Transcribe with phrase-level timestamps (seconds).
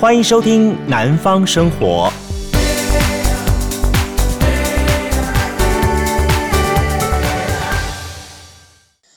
[0.00, 2.08] 欢迎收听《南方生活》。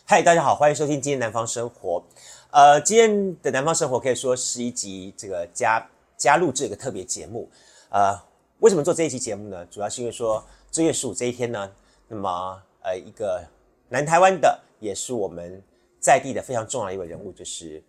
[0.04, 2.02] 嗨，大家好，欢迎收听今天《南方生活》。
[2.52, 7.50] 呃，今天的《南方生活》可以说是一集这个加加录制一个特别节目。
[7.88, 8.14] 呃，
[8.60, 9.66] 为什么做这一期节目呢？
[9.68, 11.72] 主要是因为说正月十五这一天呢，
[12.10, 13.42] 那么呃，一个
[13.88, 15.64] 南台湾的，也是我们
[16.02, 17.82] 在地的非常重要一位人物，就是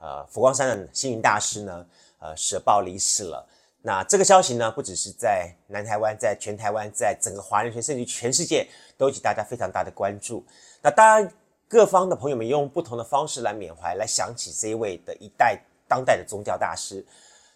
[0.00, 1.84] 呃佛光山的星云大师呢。
[2.18, 3.46] 呃，舍报离世了。
[3.82, 10.44] 那这个消息呢，不只是在南台湾，在全台湾，在整个华人圈，甚至全世界，都引起大家非常大的关注。
[10.82, 11.32] 那当然，
[11.68, 17.04] 各方的朋友们用不同的方式来缅怀，来想起这一位的一代当代的宗教大师。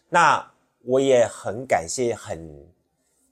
[0.09, 0.49] 那
[0.85, 2.67] 我也很感谢，很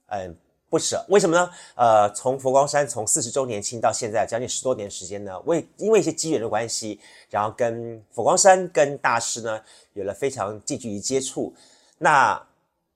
[0.07, 0.35] 嗯。
[0.71, 1.51] 不舍，为什么呢？
[1.75, 6.97] 呃，从佛光山从四十周年庆到现在将近十多年时间呢，为因为一些机缘的关系，
[7.29, 11.53] 然后跟佛光山跟大师呢有了非常近距离接触。
[11.97, 12.41] 那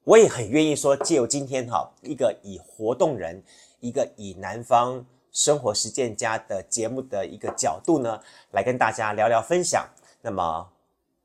[0.06, 3.44] 我也很愿意说，借由今天哈一个以活动人，
[3.82, 8.18] 一个以南方生活实践家的节目的一个角度呢，
[8.52, 9.86] 来跟大家聊聊分享。
[10.22, 10.66] 那么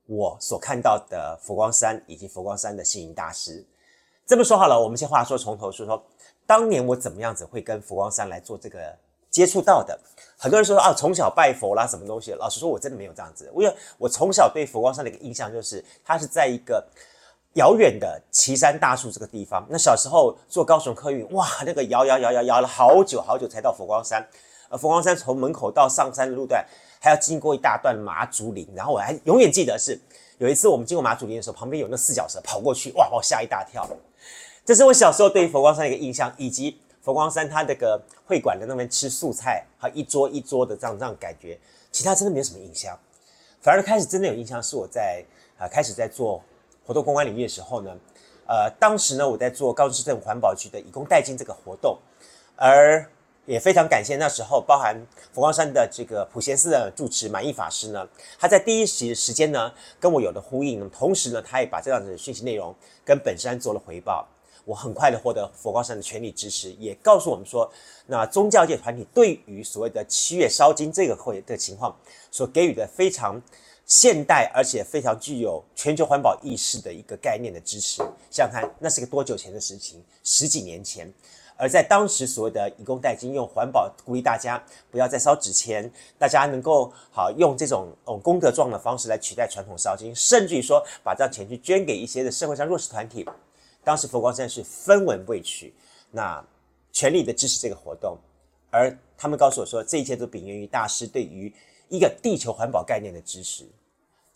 [0.07, 3.65] 我所看到的佛光山以及佛光山的星云大师，
[4.27, 6.05] 这么说好了，我们先话说从头说说。
[6.51, 8.81] 当年我怎么样子会跟佛光山来做这个
[9.31, 9.97] 接触到的？
[10.37, 12.33] 很多人说啊，从小拜佛啦，什么东西？
[12.33, 13.49] 老实说，我真的没有这样子。
[13.55, 16.85] 因为我从小对佛光山的一个印象就是，它是在一个
[17.53, 19.65] 遥远的岐山大树这个地方。
[19.71, 24.29] 那小时候坐高雄客运，哇，那个摇摇摇摇摇了好久好久才到佛光山。
[24.69, 26.67] 而佛光山从门口到上山的路段
[26.99, 28.69] 还要经过一大段麻竹林。
[28.75, 29.97] 然后我还永远记得是
[30.39, 33.89] 有一次我们经过麻竹林的时候，旁边有那四脚蛇跑过去，哇，把我吓一大跳。
[34.65, 41.59] 这是我小时候对于佛光山的一个印象，以及佛光山它这个会馆的那边吃素菜，和一桌一桌的这样这样感觉，
[41.91, 42.97] 其他真的没有什么印象。
[43.61, 45.25] 反而开始真的有印象是我在
[45.59, 46.43] 啊、呃、开始在做
[46.87, 47.97] 活动公关领域的时候呢，
[48.47, 51.99] 呃，当时呢我在做高雄市政府环保局的以工代金这个活动，
[52.55, 53.05] 而
[53.47, 54.95] 也非常感谢那时候包含
[55.33, 58.07] 佛光山的这个普贤寺的住持满意法师呢，
[58.39, 62.75] 他在第一时时间呢跟我有了呼应，同时呢他也把这样子的讯息内容
[63.05, 64.29] 跟本山做了回报。
[64.71, 67.69] 我很快的获得佛光山的全力支持，也告诉我们说，
[68.07, 71.93] 那宗教界团体对于所谓的七月烧金这个会的情况，
[72.31, 73.43] 所给予的非常
[73.85, 78.01] 现代而且非常具有全球环保意识的一个概念的支持。
[78.31, 80.01] 想想看，那是个多久前的事情？
[80.23, 81.13] 十几年前。
[81.57, 93.27] 而在当时所谓的以工代金，用环保鼓励大家不要再烧纸钱，大家能够好用这种哦功德状的方式来取代传统烧金，甚至于说把这钱去捐给一些的社会上弱势团体。
[93.83, 95.73] 当时佛光山是分文未取，
[96.11, 96.45] 那
[96.93, 98.19] 全力的支持这个活动，
[98.71, 101.53] 而他们告诉我说，这一切都秉源于大师对于
[101.89, 103.67] 一个地球环保概念的支持。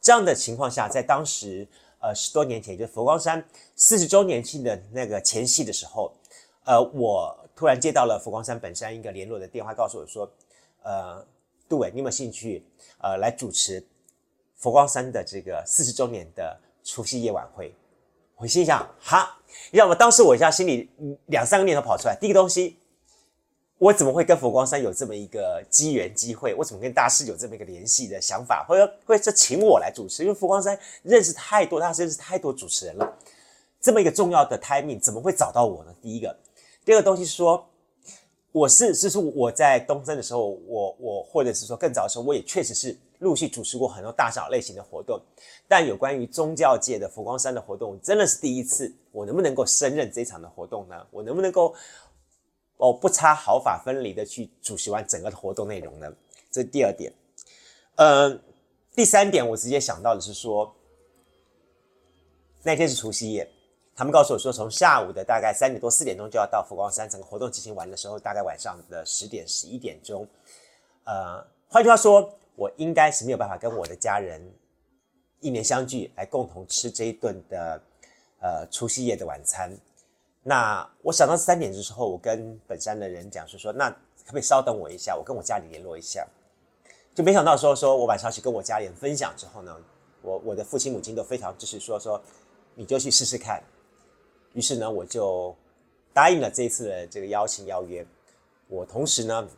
[0.00, 1.66] 这样的情况下，在当时
[2.00, 3.44] 呃十多年前，就是佛光山
[3.74, 6.12] 四十周年庆的那个前夕的时候，
[6.64, 10.30] 呃，我突然接到了佛光山本山一个联络的电话，告诉我说，
[10.82, 11.24] 呃，
[11.68, 12.64] 杜伟，你有没有兴趣
[12.98, 13.84] 呃来主持
[14.56, 17.74] 佛光山的这个四十周年的除夕夜晚会？
[18.36, 19.36] 我心想，哈，
[19.70, 19.94] 你知道吗？
[19.94, 20.90] 当时我一下心里
[21.26, 22.16] 两三个念头跑出来。
[22.20, 22.76] 第一个东西，
[23.78, 26.52] 我怎么会跟佛光山有这么一个机缘机会？
[26.54, 28.64] 我怎么跟大师有这么一个联系的想法？
[28.68, 30.24] 或者会是请我来主持？
[30.24, 33.16] 因为佛光山认识太多，大师认识太多主持人了。
[33.80, 35.94] 这么一个重要的 timing，怎么会找到我呢？
[36.02, 36.36] 第一个，
[36.84, 37.64] 第二个东西是说，
[38.50, 42.96] 我是，就是我在东征的时候，我我或者是说更早的时候，我也确实是。
[43.20, 45.20] 陆续主持过很多大小类型的活动，
[45.68, 48.92] 但有关于宗教界的佛光山的活动，真的是第一次。
[49.12, 51.06] 我能不能够胜任这场的活动呢？
[51.12, 51.72] 我能不能够
[52.78, 56.12] 哦不差毫发分离的去主持完整个的活动内容呢？
[56.50, 57.12] 这是第二点。
[57.94, 58.36] 呃，
[58.94, 60.74] 第三点，我直接想到的是说，
[62.64, 63.48] 那天是除夕夜，
[63.94, 70.26] 他们告诉我说，从下午的大概三点多四点钟就要到佛光山，整个活动进行完的时候，大概晚上的十点十一点钟。
[71.04, 72.36] 呃，换句话说。
[72.56, 74.40] 我应该是没有办法跟我的家人
[75.40, 77.82] 一年相聚，来共同吃这一顿的
[78.40, 79.76] 呃除夕夜的晚餐。
[80.42, 83.96] 那我想到三点的时候，我跟本山的人讲是说，那可
[84.26, 86.26] 不可以稍等我一下，我跟我家里联络一下。
[87.14, 89.76] 就没想到说说我把消息跟我家里人分享之后呢，
[90.22, 92.20] 我我的父亲母亲都非常支持，说说
[92.74, 93.62] 你就去试试看。
[94.52, 95.54] 于是呢，我就
[96.12, 98.06] 答应了这一次的这个邀请邀约。
[98.68, 99.48] 我同时呢，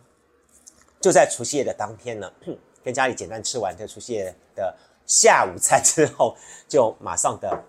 [1.01, 2.33] 就在除夕夜的当天呢。
[2.87, 4.73] 跟家里简单吃完这个除夕夜的
[5.07, 6.37] 下午餐之后，
[6.69, 7.65] 就马上的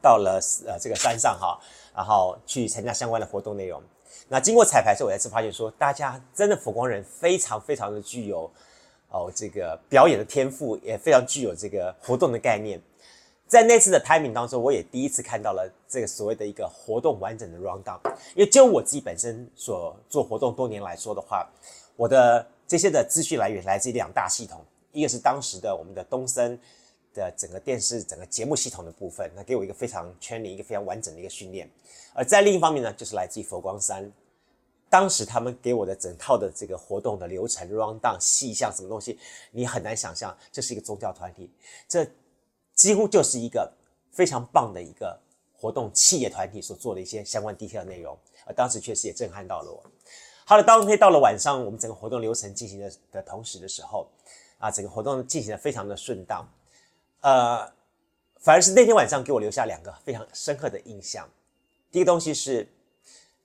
[0.00, 1.60] 到了呃这个山上哈，
[1.94, 3.82] 然后去参加相关的活动内容。
[4.26, 8.50] 那经过彩排之后，我才是发现说，大家真的佛光人非常非常的具有
[9.10, 12.80] 哦这个表演的天赋，也非常具有这个活动的概念。
[13.46, 17.98] 在那次的 timing 当中，我也第一次看到了这个所谓的一个活动完整的 rundown。
[18.34, 21.46] 因为就我自己本身所做活动多年来说的话，
[21.94, 26.56] 我的这些的资讯来源来自于两大系统，一个是当时的我们的东森
[27.12, 31.66] 的整个电视整个节目系统的部分，那给我一个非常全面、一个非常完整的一个训练；
[32.14, 34.12] 而在另一方面呢，就是来自于佛光山，
[34.88, 39.18] 当时他们给我的整套的这个活动的流程 round down 细项什么东西，
[39.50, 41.50] 你很难想象这是一个宗教团体，
[41.88, 42.06] 这。
[42.74, 43.68] 几乎就是一个
[44.12, 45.20] 非常棒的一个
[45.52, 48.16] 活动企业团体所做的一些相关 detail 的内容，
[48.46, 49.82] 而当时确实也震撼到了我。
[50.48, 54.08] 好了，当天到了晚上，我们整个活动流程进行的的同时的时候，
[54.56, 56.48] 啊，整个活动进行的非常的顺当，
[57.20, 57.70] 呃，
[58.40, 61.28] 反而是那天晚上给我留下两个非常深刻的印象。
[61.92, 62.66] 第一个东西是，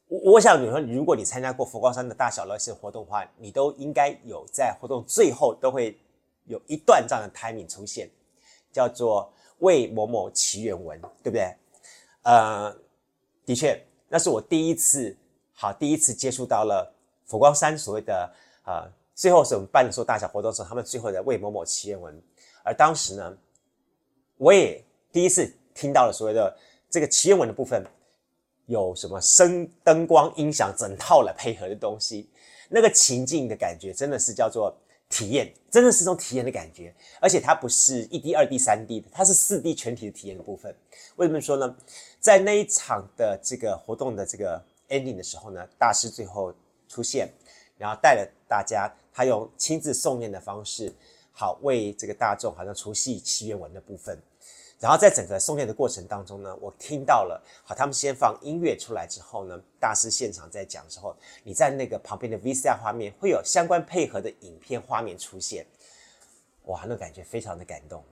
[0.07, 5.99] 我我想你说，如果你参加过佛光山的大小乐事活动的话，你都应该有在活动最后都会
[6.45, 8.09] 有一段这样的 timing 出现。
[8.71, 9.29] 叫做
[9.59, 11.53] 为某某祈愿文，对不对？
[12.21, 12.73] 呃，
[13.45, 15.15] 的确，那是我第一次，
[15.53, 16.91] 好，第一次接触到了
[17.33, 18.31] 佛光山所谓的
[18.63, 22.21] 呃，最后是我们办的时候大小活动时候，他们最后的为某某祈愿文。
[22.63, 23.35] 而当时呢，
[24.37, 26.55] 我也第一次听到了所谓的
[26.91, 27.83] 这个祈愿文的部分，
[28.67, 32.29] 有什么声、灯光、音响整套来配合的东西，
[32.69, 34.71] 那个情境的感觉真的是叫做。
[35.09, 36.91] 体验真的是一种体验的感觉，
[37.21, 40.75] 而且它不是一 D、二 D、三 D 的，它是四 D 全体的体验的部分。
[41.17, 41.77] 为什么说呢？
[42.19, 44.59] 在那一场的这个活动的这个
[44.89, 46.51] ending 的时候呢，大师最后
[46.93, 47.27] 出现，
[47.77, 50.93] 然后带了大家，他用亲自诵念的方式，
[51.31, 54.15] 好为这个大众好像除夕祈愿文的部分。
[54.79, 65.65] 然后在整个诵念的过程当中呢，我听到了，好，他们先放音乐出来之后呢，大师现场在讲的时候，你在那个旁边的 VCR 画面会有相关配合的影片画面出现，
[66.65, 68.03] 哇，那感觉非常的感动。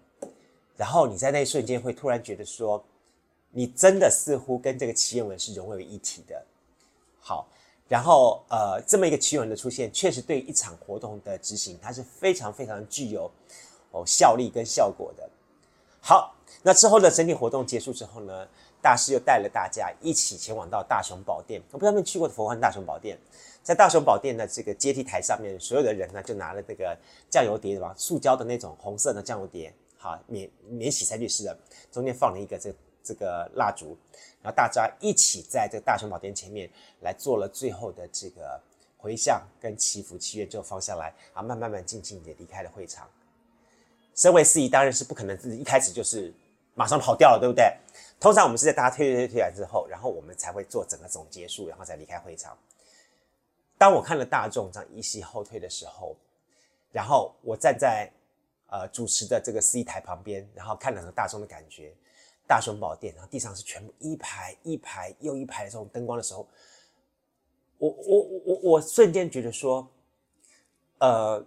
[0.78, 2.84] 然后你在那一瞬间会突然觉得说，
[3.52, 6.42] 你真的似乎跟这个祈愿文是融为一体的。
[7.20, 7.50] 好，
[7.92, 13.30] 然后呃，这么一个奇闻的出现，确实对一场活动的执行，它是非常非常具有
[13.92, 15.30] 哦效力跟效果的。
[16.00, 16.34] 好。
[16.64, 18.48] 那之后的整体活动结束之后呢，
[18.84, 21.60] 大师又带了大家一起前往到大雄宝殿。
[21.72, 23.18] 我不知道你们去过的佛光大雄宝殿，
[23.64, 26.96] 在大雄宝殿的这个阶梯台上面，所有的人呢就拿了这个
[27.32, 27.96] 酱油碟，对吧？
[27.98, 31.58] 塑胶的那种红色的酱油碟，好，免免洗餐具式的，
[31.92, 33.98] 中间放了一个这个这个蜡烛，
[34.42, 36.70] 然后大家一起在这个大雄宝殿前面
[37.02, 38.62] 来做了最后的这个
[38.98, 43.10] 回向跟祈福祈愿，之后放下来，啊，慢慢慢静静的离开了会场。
[44.16, 46.34] 身为司仪，当然是不可能自己一开始就是。
[46.74, 47.66] 马上跑掉了，对不对？
[48.18, 52.58] 通常我们是在大家退退退退完之后，然后我们才会做整个总结束，然后再离开会场。
[53.78, 56.16] 当我看了大众这样一席后退的时候，
[56.94, 58.10] 然后我站在
[58.70, 61.94] 呃主持的这个司仪台旁边，然后看两个大众的感觉，
[62.52, 66.46] 大雄宝殿，然后地上是全部一排一排又一排的这种灯光的时候，
[67.78, 69.88] 我我我我瞬间觉得说，
[71.00, 71.42] 呃，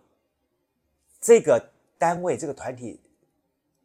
[1.21, 1.63] 这个
[1.99, 2.99] 单位这个团体。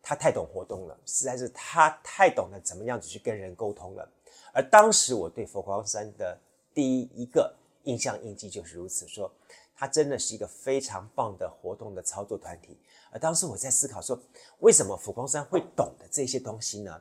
[0.01, 4.09] 他太懂活动了，实在是他太懂得怎么样子去跟人沟通了。
[4.51, 6.35] 而当时我对佛光山的
[6.73, 9.31] 第一个印象印记就是如此，说
[9.75, 12.75] 他真的是一个非常棒的活动的操作团体。
[13.11, 14.19] 而当时我在思考说，
[14.59, 16.99] 为什么佛光山会懂得这些东西呢？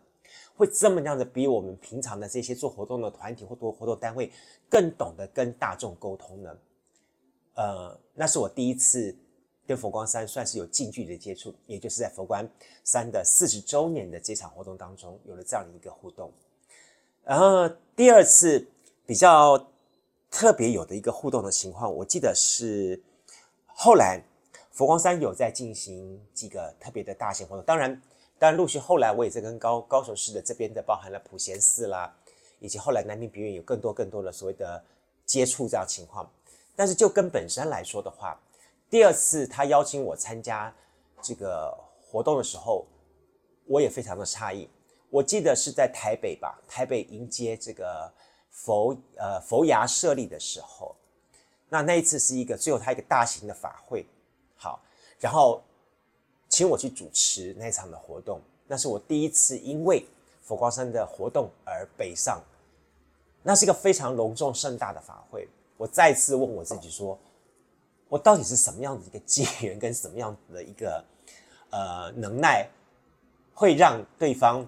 [0.59, 4.31] 会这么样的比我们平常的这些做活动的团体或做活动单位
[4.69, 6.59] 更懂得跟大众沟通呢？
[7.55, 9.17] 呃，那是我第一次。
[9.69, 12.49] 跟佛光山算是有近距离的接触，也就是在佛光
[12.85, 16.33] 山的四十周年的这场活动当中，有了这样的一个互动。
[17.23, 18.67] 然后第二次
[19.05, 19.69] 比较
[20.31, 22.99] 特别有的一个互动的情况，我记得是
[23.67, 24.25] 后来
[24.71, 28.01] 佛光山有在进行几个特别的大型活动，当然，
[28.39, 32.15] 但陆续后来我也在跟高高雄市的这边的包含了普贤寺啦，
[32.61, 34.83] 以及后来南平别院有更多更多的所谓的
[35.27, 36.31] 接触这样情况。
[36.77, 38.41] 但是就跟本山来说的话，
[38.89, 40.73] 第二次他邀请我参加
[41.21, 42.87] 这个活动的时候，
[43.67, 44.69] 我也非常的诧异。
[45.11, 48.13] 我记得是在台北吧，台北迎接这个
[48.51, 50.95] 佛呃佛牙设立的时候，
[51.69, 54.07] 那那一次是一个最后他一个大型的法会，
[54.55, 54.81] 好，
[55.19, 55.63] 然后
[56.49, 60.05] 请我去主持那场的活动，那是我第一次因为
[60.43, 62.41] 佛光山的活动而北上，
[63.43, 65.49] 那是一个非常隆重盛大的法会。
[65.77, 67.19] 我再次问我自己说。
[68.11, 71.05] 我到底是什么样的一个机缘，跟什么样的一个
[71.69, 72.67] 呃能耐，
[73.53, 74.67] 会让对方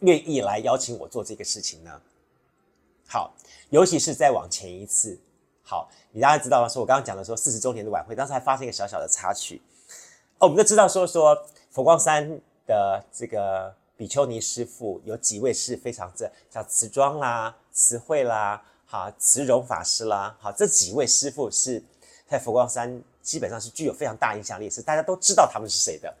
[0.00, 2.02] 愿意来邀请我做这个事情呢？
[3.06, 3.32] 好，
[3.68, 5.16] 尤其是再往前一次，
[5.62, 6.68] 好，你大家知道吗？
[6.68, 9.62] 说我刚刚讲的说四十周年的晚会，当时还发生一个小小的插曲。
[10.40, 11.36] 哦，我们都知道说说
[11.70, 12.26] 佛光山
[12.66, 21.82] 的这个比丘尼师傅有几位是非常这，像慈庄啦、慈惠啦、哈慈容法师啦，好，这几位师傅是
[22.26, 26.14] 在佛光山基本上是具有非常大影响力，是大家都知道他们是谁的。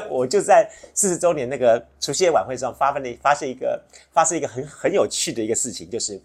[0.08, 3.78] 我就在四十周年那个除夕夜晚会上发分了发现一个
[4.12, 6.18] 发生一个很很有趣的一个事情，就是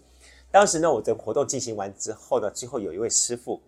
[0.50, 3.60] 当时呢，我的活动进行完之后呢，最后有一位师傅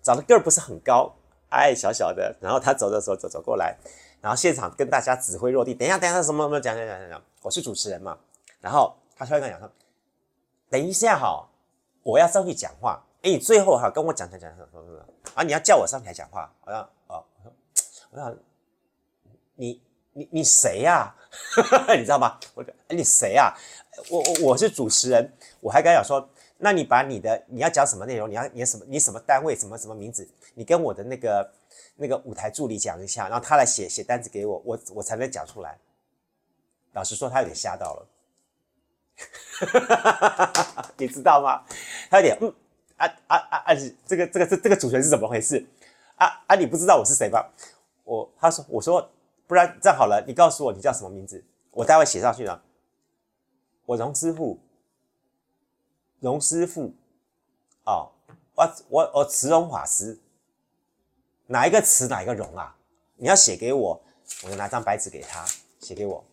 [0.00, 1.14] 长得个儿不是很高，
[1.50, 3.76] 矮小小的，然后他走的时候走走过来，
[4.20, 8.18] 然后现场跟大家指挥落地，等一下等一下什么什么讲讲讲讲讲，我是主持人嘛，
[8.60, 9.70] 然后他突然跟我讲说，
[10.70, 11.48] 等一下哈，
[12.02, 14.98] 我要上去讲话，哎，你最后哈跟我讲讲讲讲什么什么
[15.34, 17.24] 啊，你要叫我上台讲话，好像哦，
[18.10, 18.36] 我想。
[19.58, 19.80] 你
[20.12, 21.14] 你你谁呀？
[21.96, 22.38] 你知道吗？
[22.52, 23.56] 我说，哎，你谁呀？
[24.10, 31.52] 我我我是主持人，我还跟他讲说，那你把你的你要讲什么内容，你要你什么你什么单位什么什么名字，你跟我的那个
[31.96, 35.78] 那个舞台助理讲一下，然后他来写写单子给我，我我才能讲出来。
[36.94, 38.08] 老实说，他有点吓到了，
[40.96, 41.62] 你知道吗？
[42.08, 42.48] 他有点嗯
[42.96, 43.74] 啊啊啊啊！
[44.06, 45.62] 这个这个这这个主持人是怎么回事？
[46.16, 46.56] 啊啊！
[46.56, 47.52] 你不知道我是谁吧？
[48.04, 49.10] 我他说我说。
[49.48, 52.60] 不然这样好了，你告诉我你叫什么名字，我待会写上去了。
[53.84, 54.58] 我荣师傅，
[56.18, 56.92] 荣师傅，
[57.84, 58.10] 哦，
[58.56, 60.18] 我我我慈容法师，
[61.46, 62.74] 哪一个词哪一个容啊？
[63.16, 64.02] 你要写给我，
[64.44, 65.44] 我就拿张白纸给他
[65.80, 66.24] 写给我。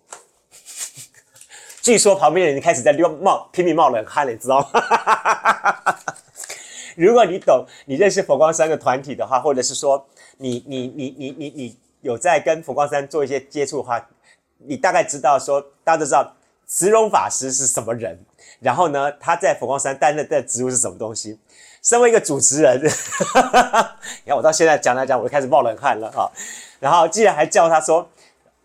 [1.82, 5.96] 据说旁边的人开始在冒冒拼命冒冷汗了，你知道吗？
[6.96, 11.79] 如果你懂，你认识佛光山的团体的话，或者是说你你你你你你。
[12.03, 14.10] 有在跟佛光山做一些接触的话，
[14.58, 18.20] 你大概知道说，大家都知道慈容法师是什么人，
[18.60, 21.39] 然后呢，他在佛光山担任的职务是什么东西。
[21.83, 22.79] 身为一个主持人，
[24.23, 26.31] 你看我到现在讲来讲，我就开始冒冷汗了哈。
[26.79, 28.07] 然后竟然还叫他说，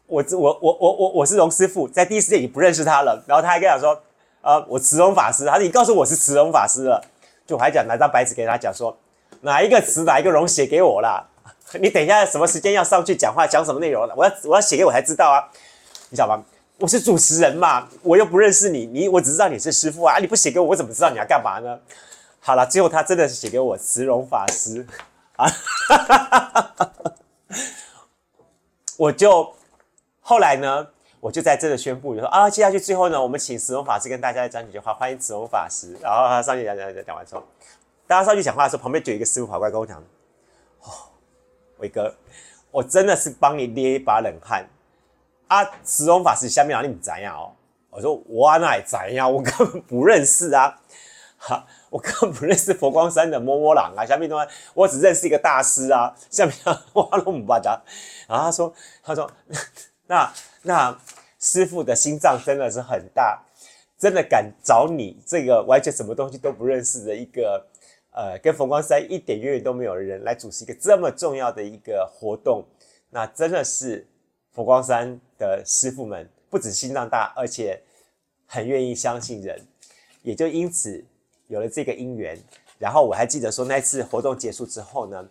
[0.06, 3.20] 我我我我我我是荣师傅，在第一时间已经不认识他了。
[3.26, 4.00] 然后他还跟我说，
[4.40, 7.04] 呃，我慈容法师，他说你告诉我是慈容法师了，
[7.44, 8.96] 就我还讲拿张白纸给他讲说，
[9.40, 11.26] 哪一个慈哪一个容写给我啦。
[11.80, 13.46] 你等一下，什么时间要上去讲话？
[13.46, 14.08] 讲什么内容？
[14.16, 15.42] 我要我要写给我才知道啊，
[16.10, 16.40] 你知道吗？
[16.78, 21.76] 我是主持人嘛，我又不认识你，你我只知道你是师傅啊，啊你不写给我，我怎么知道你要干嘛呢？
[22.48, 24.86] 好了，最后他真的是写给我慈容法师
[25.36, 25.46] 啊，
[28.96, 29.54] 我就
[30.22, 30.88] 后来呢，
[31.20, 35.94] 我就在这里宣布，就说啊，接下去最后呢，我们请慈容法师跟大家讲几句话，欢迎慈容法师。
[36.00, 37.44] 然后他上去讲讲讲讲完之后，
[38.06, 40.02] 大家上去讲话的时候，旁边就有一个师父跑过来跟我讲，
[40.80, 40.88] 哦。
[41.80, 42.10] 伟哥，
[42.70, 44.66] 我真的是帮你捏一把冷汗
[45.48, 45.62] 啊！
[45.84, 47.52] 慈容法师下面哪里怎样哦？
[47.90, 49.30] 我说我哪里怎样？
[49.30, 50.80] 我根本不认识啊！
[51.36, 54.04] 哈，我根本不认识佛光山的摸摸郎啊！
[54.04, 56.14] 下面的话，我只认识一个大师啊！
[56.30, 56.54] 下面
[56.94, 57.80] 哇隆巴达，
[58.26, 59.30] 然后他说，他说，
[60.06, 60.98] 那那
[61.38, 63.42] 师傅的心脏真的是很大，
[63.98, 67.66] 真的敢找你这个完全什么东西都不认识的一个。
[68.10, 72.64] 呃，跟佛光山一点渊源都没有的人来主持一个这么重要的一个活动，
[73.10, 74.04] 那真的是
[74.50, 77.80] 佛光山的师傅们不止心脏大，而且
[78.44, 79.64] 很愿意相信人，
[80.22, 81.04] 也就因此
[81.48, 82.38] 有了这个因缘。
[82.78, 85.28] 然后我还记得说，那次活动结束之后呢，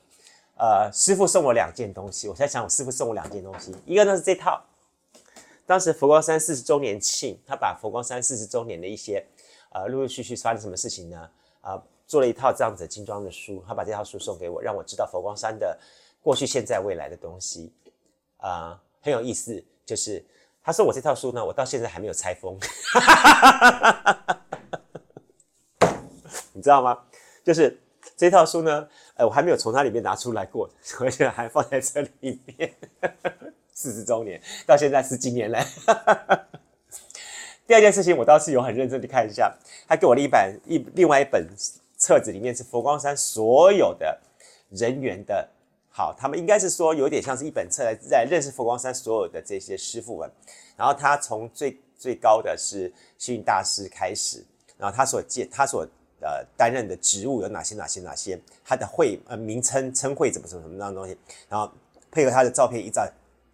[0.57, 2.27] 呃，师傅送我两件东西。
[2.27, 4.61] 我在想，我师傅送我两件东西，一个呢是这套，
[5.65, 9.25] 当时佛光山四十周年庆，他把佛光山四十周年的一些
[9.71, 11.29] 呃陆陆续续发生什么事情呢？
[11.61, 15.77] 啊、做了一套这样子精装的书，他把这套书送给我，让我知道佛光山的
[16.21, 17.71] 过去、现在、未来的东西，
[18.37, 19.63] 啊、很有意思。
[19.85, 20.23] 就是
[20.63, 22.57] 他说我这套书呢，我到现在还没有拆封，
[26.57, 26.97] 你知道吗？
[27.43, 27.79] 就是
[28.17, 32.73] 这套书呢，呃，我还没有从它里面拿出来过， 而且还放在这里面，
[33.71, 35.63] 四十周年到现在十几年了。
[37.65, 39.55] 第二件事情，我倒是有很认真的看一下，
[39.87, 41.47] 他给我了一本一另外一本。
[41.99, 44.15] 册子里面是佛光山所有的
[44.69, 45.49] 人员的，
[45.89, 50.31] 好，他们应该是说有点像是一本册来在认识佛光山所有的这些师父们，
[50.75, 54.45] 然后他从最最高的是星云大师开始，
[54.77, 55.87] 然后他所接他所
[56.21, 61.17] 呃担任的职务有哪些哪些哪些，他的会呃名称称谓怎么怎么什么样的东西，
[61.49, 61.71] 然后
[62.11, 63.07] 配合他的照片一张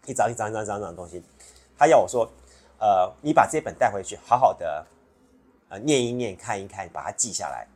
[0.05, 1.23] 一张一张一张一张的东西，
[1.77, 2.29] 他要我说，
[2.79, 4.85] 呃，你把这本带回去，好好的
[5.69, 7.67] 呃念一念看一看，把它记下来。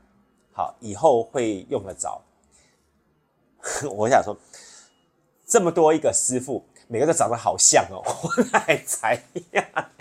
[0.53, 2.22] 好，以后会用得着。
[3.91, 4.36] 我想说，
[5.46, 9.91] 这么多一个师傅，每个都长得好像哦，我来才呀？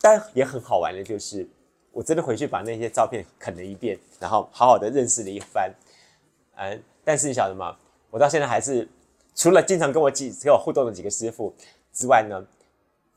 [0.00, 1.48] 但也很好玩的，就是
[1.94, 5.72] 我真的回去把那些照片啃了一遍，然后好好的认识了一番。
[6.56, 7.76] 嗯，但是你晓得吗？
[8.10, 8.86] 我到现在还是
[9.34, 11.54] 除了经常跟我几跟我互动的几个师傅，
[11.92, 12.44] 之外呢，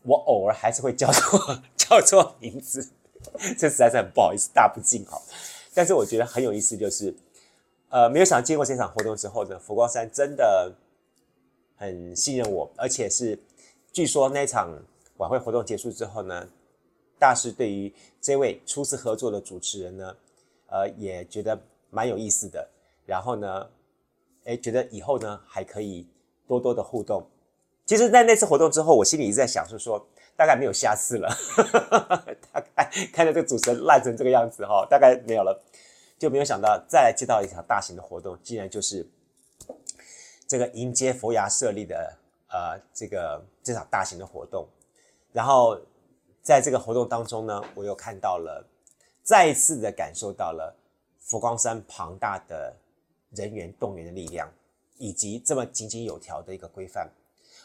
[0.03, 2.87] 我偶尔还是会叫错 叫错名字，
[3.57, 5.21] 这实在是很不好意思，大不敬哈。
[5.73, 7.13] 但是我觉得很有意思，就是
[7.89, 10.73] 呃，没有想到经过这场活动之后呢，佛光山真的
[11.75, 13.37] 很信任我，而且是
[13.91, 14.69] 据说那场
[15.17, 16.47] 晚会活动结束之后呢，
[17.19, 20.15] 大师对于这位初次合作的主持人呢，
[20.67, 21.59] 呃，也觉得
[21.89, 22.67] 蛮有意思的。
[23.05, 23.69] 然后呢，
[24.43, 26.07] 诶，觉得以后呢还可以
[26.47, 27.25] 多多的互动。
[27.85, 30.05] 其实，在那次活动之后，我心里一直在想，是说
[30.35, 31.29] 大概没有下次了。
[32.51, 35.57] 大概看着这个主持人烂成这个样子哈，大概没有了，
[36.19, 39.07] 就没有想到再来接到一场大型的活动，竟然就是
[40.47, 42.17] 这个迎接佛牙舍利的
[42.49, 44.67] 呃这个这场大型的活动。
[45.31, 45.79] 然后
[46.47, 48.65] 在这个活动当中呢，我又看到了，
[49.21, 50.73] 再一次的感受到了
[51.19, 52.73] 佛光山庞大的
[53.31, 54.49] 人员动员的力量，
[54.97, 57.11] 以及这么井井有条的一个规范。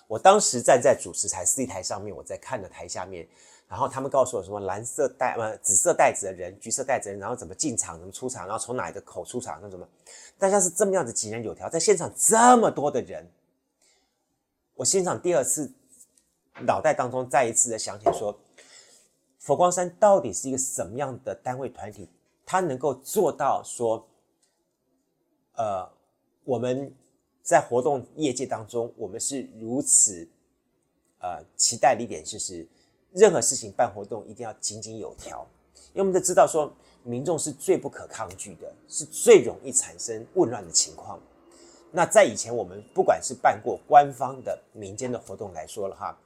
[0.09, 3.25] 我当时站在主持台 C 台上面，我在看着台下面，
[3.69, 9.89] 然后他们告诉我什么蓝色带呃紫色带子的人，橘色带子的人，然后怎么进场，怎么出场，然后从哪一个口出场，那什么，
[10.37, 13.31] 大家是这么样子井然有条，在现场这么多的人，
[14.75, 15.73] 我现场第二次
[16.67, 18.37] 脑袋当中再一次的想起说，
[19.43, 22.09] 佛光山到底是一个什么样的单位团体，
[22.47, 24.07] 他能够做到说，
[25.55, 25.89] 呃，
[26.45, 26.93] 我们。
[27.45, 30.29] 在活动业界当中，我们是如此，
[31.19, 32.65] 呃，期待的一点就是，
[33.11, 35.45] 任何事情办活动一定要井井有条，
[35.93, 36.73] 因为我们都知道说，
[37.03, 41.19] 民众是最不可抗拒的，是最容易产生混乱的情况。
[41.91, 46.17] 那在以前我们不管是办过官方的、民间的活动来说了哈，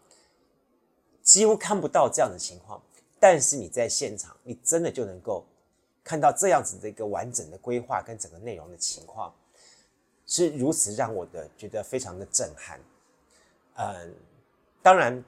[1.22, 2.78] 几乎看不到这样的情况。
[3.28, 5.44] 但是你在现场，你真的就能够
[6.04, 9.34] 看到这样子的一个完整的规划跟整个内容的情况。
[10.28, 12.80] 是如此让我的觉得非常的震撼，
[13.76, 14.14] 嗯，
[14.80, 15.22] 当然，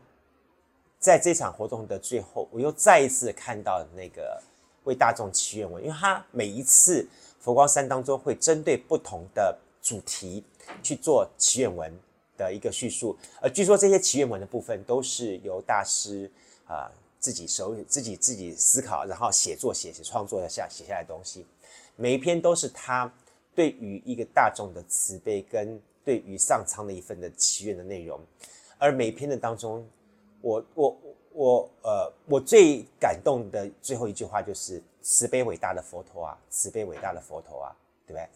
[1.01, 4.40] 在这场活动的最后，我又再一次看到那个
[4.85, 7.05] 为大众祈愿文，因为他每一次
[7.40, 10.44] 佛光山当中会针对不同的主题
[10.85, 11.92] 去做祈愿文
[12.37, 16.31] 的一个叙述，而据说这些祈愿文的部分都是由大师
[16.66, 21.46] 啊、自己手自己自己思考，然后写作写写创作的下写下来东西，
[21.96, 23.12] 每一篇都是他。
[23.54, 28.20] 对于一个大众的慈悲，跟对于上苍的一份的祈愿的内容，
[28.78, 29.85] 而每一篇的当中，
[30.40, 30.96] 我我
[31.33, 37.74] 我呃，我最感动的最后一句话就是慈悲伟大的佛陀啊，慈悲伟大的佛陀啊，
[38.07, 38.28] 对不对？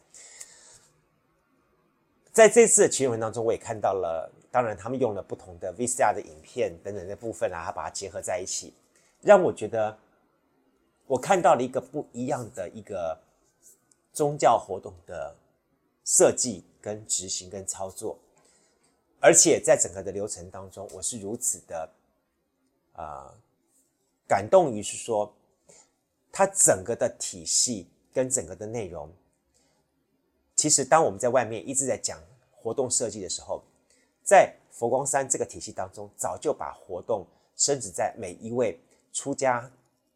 [2.33, 8.73] 在这次的祈愿文当中，我也看到了，当然他们用了不同的 VCR 的影片等等的部分啊，他把它结合在一起，
[9.21, 9.99] 让我觉得
[11.09, 13.19] 我看到了一个不一样的一个。
[14.15, 15.35] 宗教活动的
[16.05, 18.19] 设计、跟执行、跟操作，
[19.21, 21.91] 而且在整个的流程当中，我是如此的
[22.93, 23.33] 啊、
[24.29, 25.35] 感动于是说，
[26.31, 29.11] 它整个的体系跟整个的内容，
[30.57, 33.65] 其实当我们在外面一直在讲活动设计的时候，
[34.23, 38.81] 在佛光山这个体系当中，早就把活动深植在每一位
[39.13, 39.71] 出家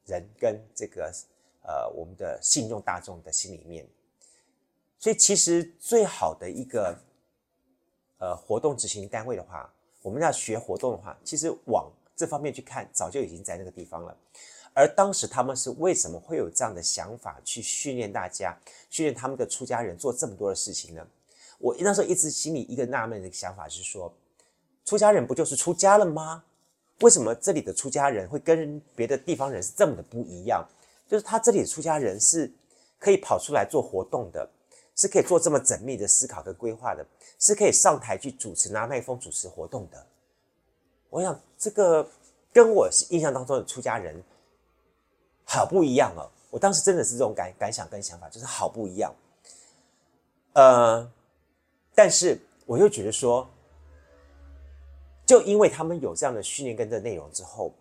[0.05, 1.13] 人跟这个。
[1.69, 3.85] 呃，我们的信众大众的心里面，
[5.01, 6.97] 所以其实最好的一个
[8.19, 9.69] 呃活动执行单位的话，
[10.01, 14.17] 我们要学活动的话，其实往这方面去看，早就已经在那个地方了。
[14.75, 18.57] 而当时他们是为什么会有这样的想法去训练大家，
[18.89, 21.05] 训练他们的出家人做这么多的事情呢？
[21.59, 24.13] 我那时候一直心里一个纳闷的想法是说，
[24.85, 26.45] 出家人不就是出家了吗？
[27.01, 30.67] 为什么这里的出家人会跟别的地方人是这么的不一样？
[31.09, 32.51] 就是他这里的出家人是
[32.99, 34.49] 可以跑出来做活动的，
[34.95, 37.07] 是可以做这么缜密的思考跟规划的，
[37.39, 40.07] 是可以上台去主持拿麦克风主持活动的。
[41.11, 42.09] 我想这个
[42.53, 44.21] 跟我印象当中的出家人
[45.45, 46.29] 好不一样哦。
[46.51, 49.15] 我当时真的是这种感感想跟想法，就是好不一样。
[50.55, 51.09] 呃，
[51.97, 53.51] 但是我又觉得说，
[55.27, 57.75] 就因为他们有这样的训练跟这内容之后，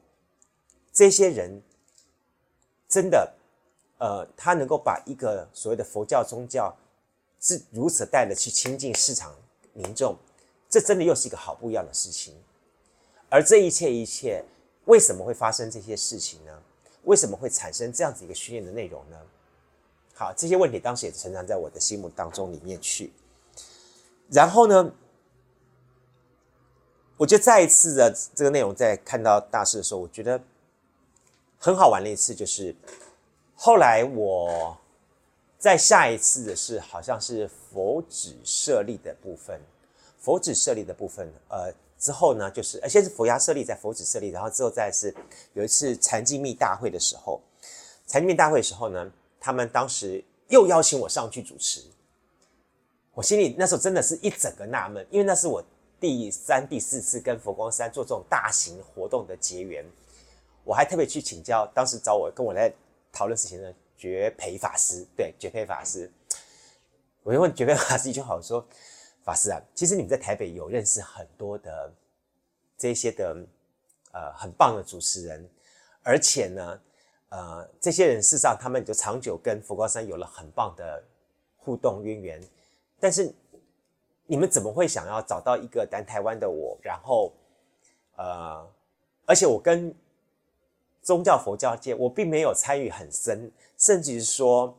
[0.91, 1.62] 这些人。
[2.88, 3.34] 真的，
[3.97, 6.73] 呃，他能够把一个所谓的佛教宗教
[7.41, 9.36] 是如此带的去亲近市场
[9.73, 10.15] 民众，
[10.69, 12.36] 这真的又是一个好不一样的事情。
[13.28, 14.41] 而这一切一切，
[14.86, 16.63] 为什么会发生这些事情呢？
[17.04, 19.17] 为什么会产生这样子一个训练的内容呢？
[20.13, 23.12] 好，这些问题当时也存在在我的心目当中里面去。
[24.30, 24.92] 然后呢，
[27.18, 30.42] 我就再一次的这个内容，在看到大师的时候，我觉得。
[31.58, 32.76] 很好玩的一次就是，
[33.56, 34.78] 后来我
[35.58, 39.60] 在下一次的是好像是佛指设立的部分，
[40.20, 45.16] 佛指设立的部分，呃，之后呢，就是呃，先是佛牙舍利，在佛指设立，然后之后再是
[45.54, 47.42] 有一次禅净密大会的时候，
[48.06, 51.82] 禅净密大会的时候呢，他们当时又邀请我上去主持，
[53.15, 55.63] 我心里那时候真的是一整个纳闷，因为那是我
[55.99, 59.84] 第三、第四次跟佛光山做这种大型活动的结缘，
[60.63, 62.71] 我还特别去请教当时找我跟我来
[63.12, 66.12] 讨论事情的觉培法师，对，觉培法师，
[67.23, 68.63] 我就问觉培法师一句话，我说。
[69.23, 71.91] 法师啊，其实你们在台北有认识很多的
[72.78, 73.36] 这些的
[74.12, 75.49] 呃很棒的主持人，
[76.04, 76.80] 而且呢，
[77.30, 81.04] 呃，这些人事实上他们就长久跟佛光山有了很棒的
[81.58, 82.43] 互动渊源。
[83.06, 83.32] 但是
[84.26, 86.76] 你们怎么会想要找到一个南台湾的我？
[86.82, 87.32] 然后
[88.15, 88.68] 呃，
[89.28, 89.94] 而且我跟
[91.04, 94.76] 宗教佛教界我并没有参与很深，甚至是说。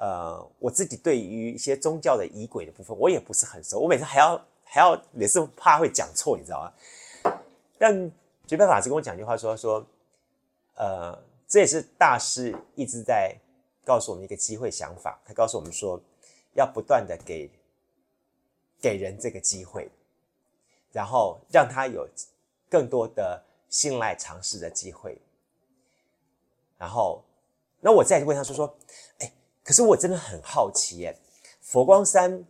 [0.00, 3.80] 呃，我自己对于一些宗教的仪轨的部分，我也不是很熟。
[3.80, 7.34] 我每次还要还要也是怕会讲错，你知道吗？
[7.76, 7.92] 但
[8.46, 9.84] 觉培法师跟我讲一句话，说说，
[10.76, 13.36] 呃，这也是大师一直在
[13.84, 15.20] 告诉我们一个机会想法。
[15.26, 16.00] 他告诉我们说，
[16.54, 17.50] 要不断的给
[18.80, 19.90] 给人这个机会，
[20.92, 22.08] 然后让他有
[22.68, 25.18] 更多的信赖尝试的机会。
[26.76, 27.22] 然后，
[27.80, 28.76] 那我再问他说说，
[29.18, 29.32] 哎。
[29.64, 31.14] 可是我真的很好奇耶，
[31.60, 32.42] 佛光山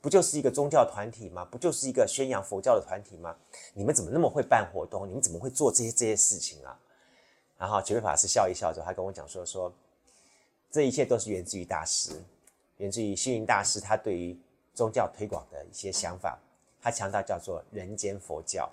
[0.00, 1.44] 不就是一个宗教团体吗？
[1.44, 3.36] 不就是一个宣扬佛教的团体吗？
[3.74, 5.08] 你们怎么那么会办活动？
[5.08, 6.76] 你们怎么会做这些这些事情啊？
[7.56, 9.72] 然后觉培法师笑一笑之后，他跟我讲说说，
[10.68, 12.20] 这一切都是源自于大师，
[12.78, 14.36] 源自于星云大师他对于
[14.74, 16.38] 宗教推广的一些想法。
[16.82, 18.70] 他强调叫做人间佛教，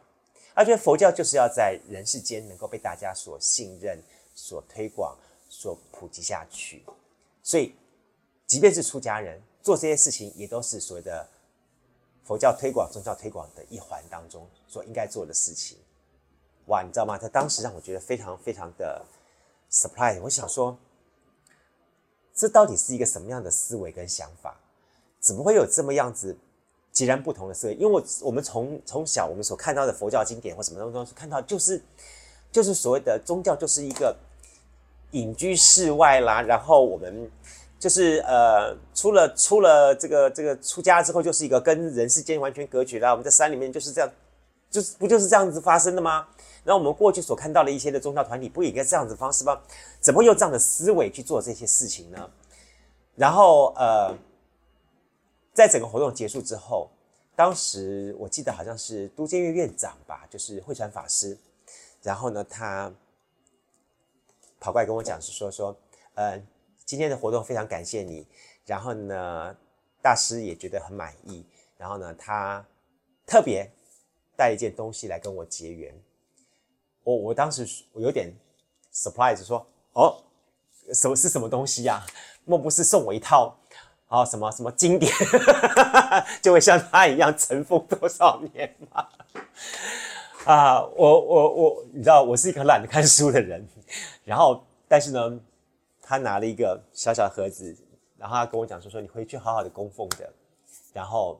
[0.53, 4.01] 而且佛教就是要在人世间能够被大家所信任、
[4.35, 6.83] 所推广、所普及下去，
[7.41, 7.73] 所以。
[8.47, 11.25] 即便是出家人做这些事情，也都是所谓的
[12.25, 15.77] 佛教推广、宗教推广的一环当中所应该做的事情。
[16.65, 17.17] 哇，你知道吗？
[17.17, 19.05] 他当时让我觉得非常非常的
[19.71, 20.19] surprise。
[20.19, 20.77] 我想说，
[22.35, 24.59] 这到底是一个什么样的思维跟想法？
[25.21, 26.35] 怎么会有这么样子
[26.91, 27.75] 截然不同的思维？
[27.75, 31.81] 因为我我们从从小我们所看到的佛教经典或什么东西，看到就是
[32.51, 34.13] 就是所谓的宗教就是一个
[35.11, 37.31] 隐居世外啦，然后我们。
[37.81, 43.09] 就是呃，出了出了这个这个出家之后，就是一个跟人世间完全隔绝啦。
[43.09, 44.07] 我们在山里面就是这样，
[44.69, 46.27] 就是不就是这样子发生的吗？
[46.63, 49.59] 然后我们过去所看到的一些的宗教团体，不也应该这样子方式吗？
[49.99, 52.29] 怎么会用这样的思维去做这些事情呢？
[53.15, 54.15] 然后呃，
[55.53, 56.89] 在整个活动结束之后，
[57.35, 61.37] 当时我记得好像是都监院院长吧，就是慧传法师，
[62.01, 62.93] 然后呢，他
[64.59, 65.75] 跑过来跟我讲，是说说
[66.15, 66.41] 呃。
[66.83, 68.27] 今天的活动非常感谢你，
[68.65, 69.55] 然后呢，
[70.01, 71.45] 大师也觉得很满意，
[71.77, 72.65] 然后呢，他
[73.25, 73.71] 特别
[74.35, 75.95] 带一件东西来跟我结缘。
[77.03, 78.33] 我我当时我有点
[78.93, 80.21] surprise，说哦，
[80.93, 82.05] 什么是什么东西呀？
[82.43, 83.55] 莫不是送我一套
[84.11, 85.11] 啊什么什么经典，
[86.39, 89.07] 就会像他一样尘封多少年吗？
[90.45, 93.67] 啊，我我我，你知道我是一个懒得看书的人，
[94.23, 95.39] 然后但是呢。
[96.03, 97.73] 他拿了一个小小的盒子，
[98.17, 100.29] 然后他跟我讲说：“说你回去好好的供奉的。”
[100.91, 101.39] 然后，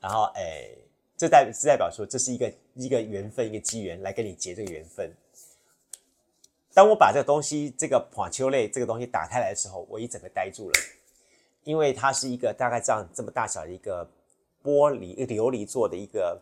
[0.00, 0.68] 然后，哎，
[1.16, 5.14] 这代这代表说这是一个一个缘分，一个机缘来跟你结这个缘分。
[6.74, 10.80] 当我把这个东西，这个帕秋类这个东西打开来的时候，我一整个呆住了，
[11.64, 14.08] 因为它是一个大概这样这么大小的一个
[14.62, 16.40] 玻璃琉璃做的一个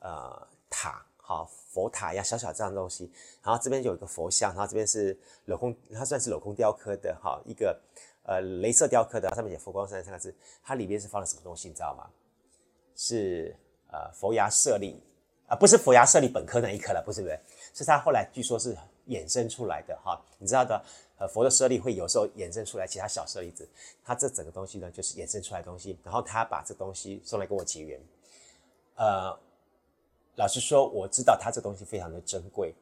[0.00, 1.04] 呃塔。
[1.20, 5.14] 好，佛塔一样小小这样东西，然后这边有一个佛像，然后这边是
[5.46, 7.78] 镂空，它算是镂空雕刻的哈，一个
[8.22, 12.08] 呃镭射雕刻的，上面写佛光山三个字，它里边是放了什么东西，你知道吗？
[12.96, 13.54] 是
[13.92, 15.02] 呃佛牙舍利
[15.48, 17.38] 啊，不是佛牙舍利本科那一颗了，不是不是，
[17.74, 18.74] 是它后来据说是
[19.08, 20.82] 衍生出来的哈，你知道的，
[21.18, 23.68] 呃佛的舍利会有时候衍生出来其他小舍利子，
[24.02, 28.00] 它这整个东西呢就是衍生出来东西，然后他把这东西送来跟我结缘，
[28.96, 29.38] 呃。
[30.36, 32.72] 老实说，我知道他这东西非常的珍贵，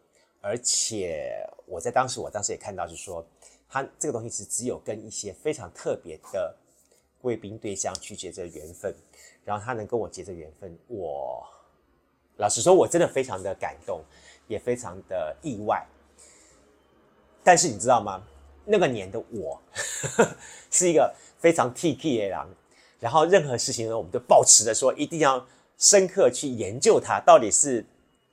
[0.42, 3.24] 而且我在当时，我当时也看到是说，
[3.66, 6.54] 他这个东西是只有跟一些非常特别的
[7.22, 8.94] 贵宾对象去结这缘分，
[9.42, 11.42] 然后他能跟我结这缘分，我
[12.36, 14.04] 老实说，我真的非常的感动，
[14.48, 15.82] 也非常的意外。
[17.46, 18.20] 但是你知道吗？
[18.64, 19.62] 那个年的我
[20.72, 22.38] 是一个非常 T K 的人，
[22.98, 25.46] 然后任何事情呢，我们都抱持着说一定要。
[25.78, 27.84] 深刻去研究它到底是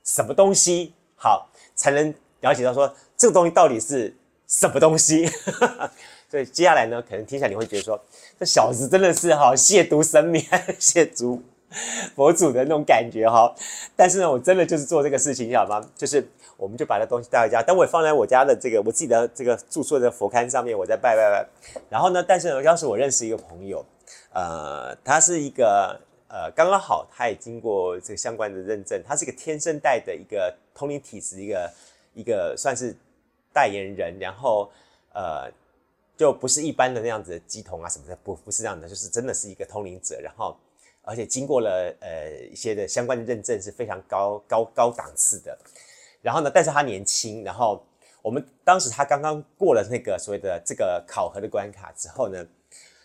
[0.02, 4.16] 什么东西，好才能了解到说这个东西到底是
[4.48, 5.28] 什么东西。
[6.30, 8.02] 所以接下来呢，可能听起来你会觉得说，
[8.40, 10.42] 这小子真的是哈亵渎神明，
[10.80, 11.38] 亵渎
[12.14, 13.54] 佛祖的那种感觉哈。
[13.96, 15.84] 但是呢，我真的就是做这个事情，你知道吗？
[15.96, 21.46] 就是我们就把那东西带回家，等我放在我家的这个我自己的这个住宿的佛龛上面，我再拜拜拜。
[21.90, 23.84] 然后呢，但是呢，当时我认识一个朋友，
[24.32, 31.72] 呃，他是一个呃，刚刚好他也经过这个相关的认证，他是一个天生带的一个通灵体质，一个
[32.14, 32.94] 一个算是
[33.52, 34.70] 代言人，然后
[35.12, 35.50] 呃。
[36.16, 40.56] 就不是一般的那样子的鸡童啊什么的，不不是这样的，就是真的是一个通灵者，然后
[41.04, 45.56] 而且经过了呃一些的相关的认证是非常高高高档次的，
[46.22, 47.84] 然后呢，但是他年轻，然后
[48.22, 52.44] 我们当时他刚刚过了那个所谓的这个考核的关卡之后呢，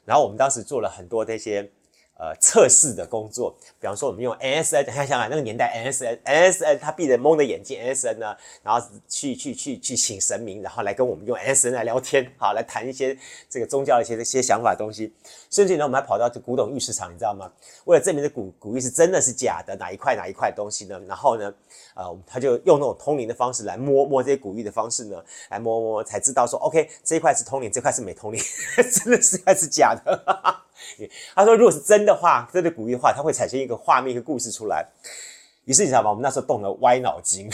[0.05, 1.69] 然后我们当时做了很多这些。
[2.19, 13.17] 呃，测试的工作，比方说我们用 NSN，想想那个年代 NSN，NSN 他闭着蒙的眼睛，NSN 呢，然后去去去去请神明，然后来跟我们用 NSN 来聊天，好，来谈一些
[13.49, 15.13] 这个宗教的一些一些想法东西。
[15.49, 17.49] 甚至呢，我们还跑到这古董玉市场，你知道吗？
[17.85, 20.99] 为了证明这古古玉是真的是假的，哪一块哪一块东西呢？
[21.07, 21.53] 然后呢，
[21.95, 28.41] 呃，他就用那种通灵的方式来摸摸这些古玉的方式呢，来摸摸才知道说，OK，这一块是通灵，这块是没通灵，
[28.75, 30.65] 真的是还是假的？
[31.35, 34.87] 他说：“如果是真的话，真的古玉的话，它会产生一个画面、一个故事出来。
[35.65, 36.09] 于是你知道吗？
[36.09, 37.49] 我们那时候动了歪脑筋，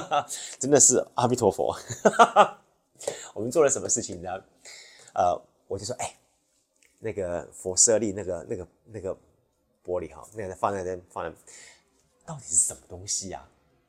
[0.60, 1.76] 真的是阿弥陀佛。
[3.34, 4.30] 我们做了什么事情呢？
[5.14, 6.16] 呃，我就说，哎，
[6.98, 9.14] 那个佛舍利，那个、那个、那个
[9.84, 11.36] 玻璃哈，那个放在那，放在，
[12.24, 13.44] 到底是什么东西呀？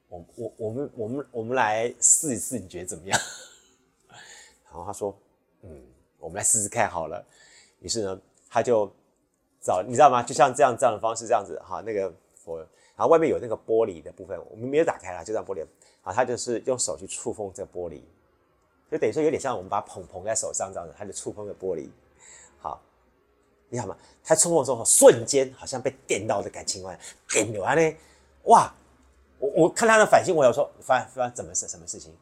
[0.09, 3.19] 我、我、我们、我们、我们来试一试，你觉得怎么样？
[4.65, 5.15] 然后他说，
[5.61, 5.83] 嗯，
[6.17, 7.23] 我们来试试看好了。
[7.81, 8.19] 于是呢。”
[8.49, 8.91] 他就
[9.61, 10.23] 找你知道吗？
[10.23, 15.65] 就像这样这样的方式，这样子哈，那个佛，然后外面有那个玻璃的部分，我们没有打开啦，就这样玻璃
[16.01, 18.01] 啊，他就是用手去触碰这个玻璃，
[18.89, 21.89] 就等于说有点像我们把捧捧在手上这样子，他就触碰个玻璃，
[22.59, 22.81] 好，
[23.69, 26.97] 你看嘛，他触碰的时候瞬间好像被电到的感情完，
[27.29, 27.97] 电完呢，
[28.43, 28.73] 哇，
[29.39, 32.15] 我我看他的反应，我有说发发怎么事什么事情？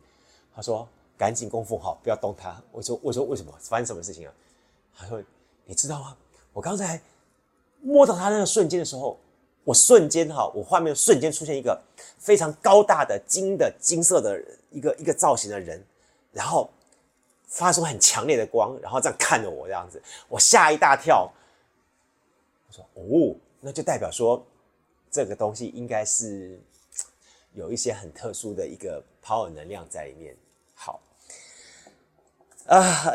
[0.55, 2.61] 他说赶紧供奉好，不要动他。
[2.71, 4.33] 我说我说为什么发生什么事情啊？
[4.97, 5.21] 他说
[5.65, 6.17] 你知道吗？
[6.53, 7.01] 我刚才
[7.81, 9.19] 摸到他那个瞬间的时候，
[9.65, 11.77] 我瞬间哈，我画面瞬间出现一个
[12.17, 15.83] 非常高大的金的金色的一个一个造型的人，
[16.31, 16.69] 然后
[17.47, 21.29] 发出很强烈的光，然后这样看着我这样子，我吓一大跳。
[22.67, 24.41] 我说哦，那就代表说
[25.11, 26.57] 这个东西应该是
[27.53, 30.37] 有一些很特殊的一个 power 能量在里面。
[30.73, 31.01] 好，
[32.67, 33.13] 啊，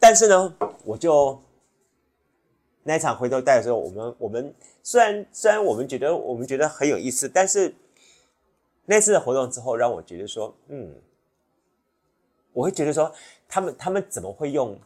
[0.00, 1.40] 但是呢，我就。
[2.88, 7.74] 那场回头带的时候，我们我们虽然虽然我们觉得我们觉得很有意思，但是
[8.84, 10.94] 那次的活动之后，让我觉得说，嗯，
[12.52, 13.12] 我会觉得说，
[13.48, 14.78] 他们他们怎么会用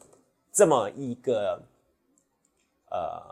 [0.51, 1.63] 这么一个
[2.91, 3.23] 呃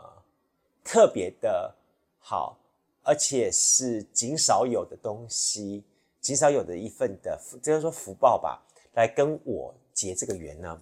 [0.83, 1.73] 特别的
[2.19, 2.55] 好，
[3.01, 5.83] 而且是极少有的东西，
[6.21, 10.79] 极少有的一份的，就是说福报吧，来跟我结这个缘呢？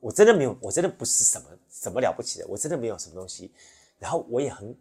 [0.00, 3.52] 我真的没有，我真的不是什么什么了不起的，我真的没有什么东西。
[3.98, 4.74] 然后我也很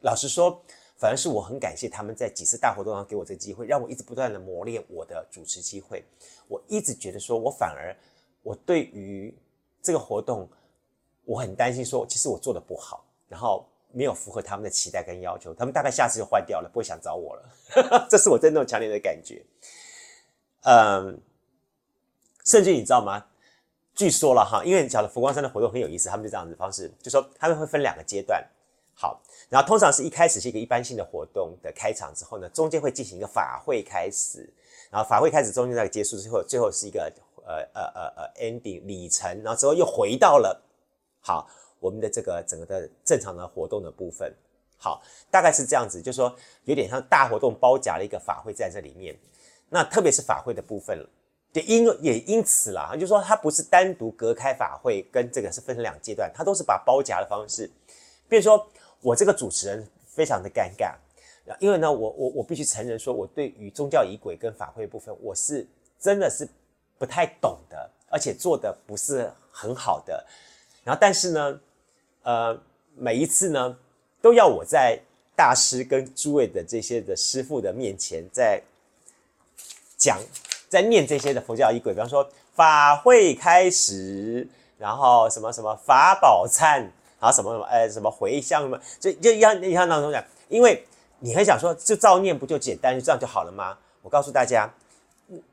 [0.00, 0.62] 老实说，
[0.96, 6.04] 反而是我很感谢他们在几次大活动上给我这个机会，让我一直不断的磨练我的主持机会。
[6.48, 7.96] 我一直觉得说，我反而
[8.42, 9.34] 我对于
[9.80, 10.48] 这个活动，
[11.24, 18.06] 我很担心说，其实我做的不好，然后没有符合他们的期待跟要求，他们大概下次就换掉了，不会想找我了。
[18.10, 19.42] 这是我真的强烈的感觉。
[20.64, 21.18] 嗯，
[22.44, 23.26] 甚至你知道吗？
[23.94, 28.42] 据说了哈，因为讲的佛光山的活动很有意思，他们就这样子的方式，就说他们会分两个阶段，
[28.94, 34.50] 好，然后通常是一开始是一个一般性的活动的开场之后呢，中间会进行一个法会开始，
[34.90, 37.12] 然后法会开始中间那个结束之后，最后是一个
[37.44, 40.58] 呃呃呃呃 ending 里程，然后之后又回到了
[41.20, 41.46] 好
[41.78, 44.34] 我们的这个整个的正常的活动的部分，
[44.78, 49.14] 好，大概是这样子，就是说有点像大活动包夹了一个法会在这里面，
[49.68, 51.06] 那特别是法会的部分。
[51.52, 57.70] 也因也因此啦，就是说它不是单独隔开法会跟这个是分成两阶段，它都是把包夹的方式。
[58.26, 58.66] 比如说
[59.02, 60.94] 我这个主持人非常的尴尬，
[61.58, 65.66] 因为呢，我我我必须承认说，我对于宗教仪轨跟法会部分，我是
[66.00, 66.48] 真的是
[66.98, 70.26] 不太懂的，而且做的不是很好的。
[70.84, 71.60] 然后但是呢，
[72.22, 72.58] 呃，
[72.96, 73.76] 每一次呢，
[74.22, 74.98] 都要我在
[75.36, 78.62] 大师跟诸位的这些的师傅的面前在
[79.98, 80.18] 讲。
[80.72, 86.78] 在念这些的佛教仪轨，比方说法会开始，然后什么什么法宝忏，
[87.20, 90.82] 然后什么什么，哎，什么回向什么，就就一样一样当中讲，因为
[91.18, 93.76] 你很想说，就照念不就简单，就这样就好了吗？
[94.00, 94.64] 我告诉大家，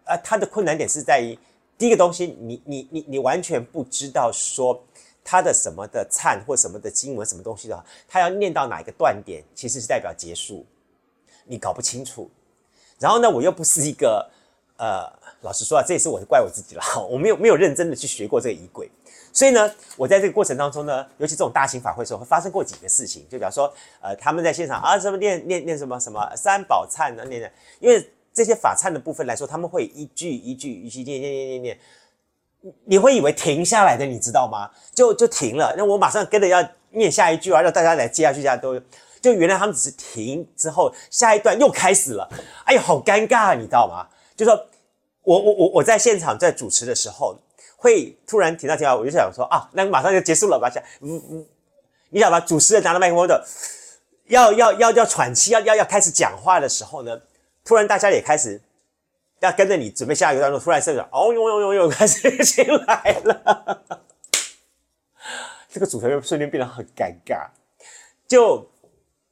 [0.05, 1.37] 啊，它的困难点是在于
[1.77, 4.81] 第一个东西，你你你你完全不知道说
[5.21, 10.65] 他的什么的忏或什么的经文什么东西的话，他要念到哪一个断点，其实是代表结束，
[11.43, 12.31] 你搞不清楚。
[12.97, 14.29] 然后呢，我又不是一个
[14.79, 15.05] 呃，
[15.41, 18.89] 老实说啊，这也是我怪我自己了， 我没有没有认真的去学过这个仪轨。
[19.33, 31.79] 所以呢，我在这个过程当中呢，尤其这种大型法会的时候，会发生过几个事情，就比方说，呃，他们在现场啊，什么念念念什么什么三宝忏啊，念念，因为这些法忏的部分来说，他们会一句一句一句念念念念念，
[32.85, 34.71] 你会以为停下来的，你知道吗？
[34.95, 38.79] 就就停了，那我马上跟着要念下一句啊，让大家来接下去，大家都
[39.21, 42.27] 就原来他们只是停之后，下一段又开始了，
[42.63, 44.07] 哎呀，好尴尬，你知道吗？
[44.39, 44.67] 就说
[45.23, 47.37] 我我我我在现场在主持的时候。
[47.81, 50.69] 会突然停到停到，我就想说啊，那马上就结束了吧？
[50.69, 51.47] 想，嗯嗯，
[52.09, 53.47] 你想把主持人拿着麦克风的，
[54.25, 57.21] 要要要要喘气，要要要开始讲话的时候呢，
[57.63, 58.61] 突然大家也开始
[59.39, 63.81] 要跟着你准备下一个段落，突然声音哦呦呦呦呦开始进来了，
[65.69, 67.47] 这个主持人瞬间变得很尴尬。
[68.27, 68.69] 就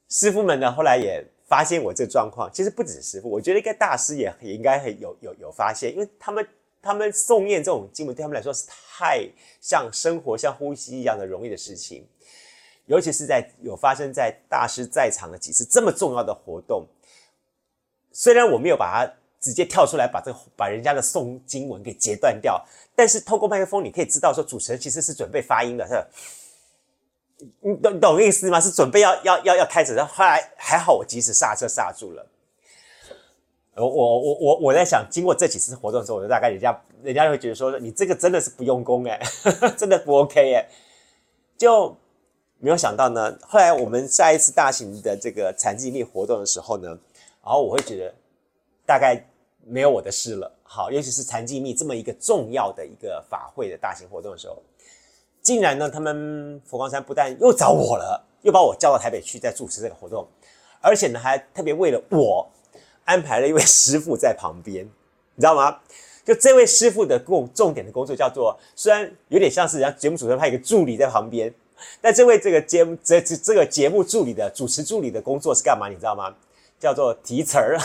[0.08, 6.46] 师傅们呢，后来也发现我这个状况，其实不只是师傅，我觉得应该大师也也应该很有有有发现，因为他们。
[6.80, 9.28] 他们诵念这种经文，对他们来说是太
[9.60, 12.06] 像生活、像呼吸一样的容易的事情。
[12.86, 16.86] 尤其是在有发生在大师在场的几次这么重要的活动，
[18.12, 25.94] 虽然我没有把它直接跳出来，把这把人家的诵经文给截断掉，但是透过麦克风，你可以知道说主持人其实是准备发音的，是，
[27.60, 28.60] 你懂你懂意思吗？
[28.60, 32.26] 是准备要要要要开始，然后后来还好，我及时刹车刹住了。
[33.74, 39.20] 我我我我我在想，经过这几次活动之后，我就大概人家人家会觉得说，你这个真的是不用功哎，
[39.78, 40.68] 真的不 OK 哎，
[41.56, 41.96] 就
[42.58, 43.38] 没有想到呢。
[43.40, 48.12] 后来我们下一次大型的这个禅寂密活动的时候呢，然后我会觉得
[48.84, 49.24] 大概
[49.64, 50.52] 没有我的事了。
[50.64, 54.60] 好，尤其是禅寂密这么一个重要的一个法会的大型活动的时候，
[55.48, 60.28] 竟然呢，他们佛光山不但又找我了，又把我叫到台北去再主持这个活动，
[60.82, 62.46] 而且呢，还特别为了我。
[63.06, 65.78] 安排了一位师傅在旁边，你知道吗？
[66.22, 71.50] 就这位师傅的工重点的工作叫做，虽然有点像是人家节目主持人派一个助理在旁边，
[72.02, 75.88] 但这位这个节目这这这个节目助理的主持助理的工作是干嘛？
[75.88, 76.34] 你知道吗？
[76.78, 77.78] 叫做提词儿，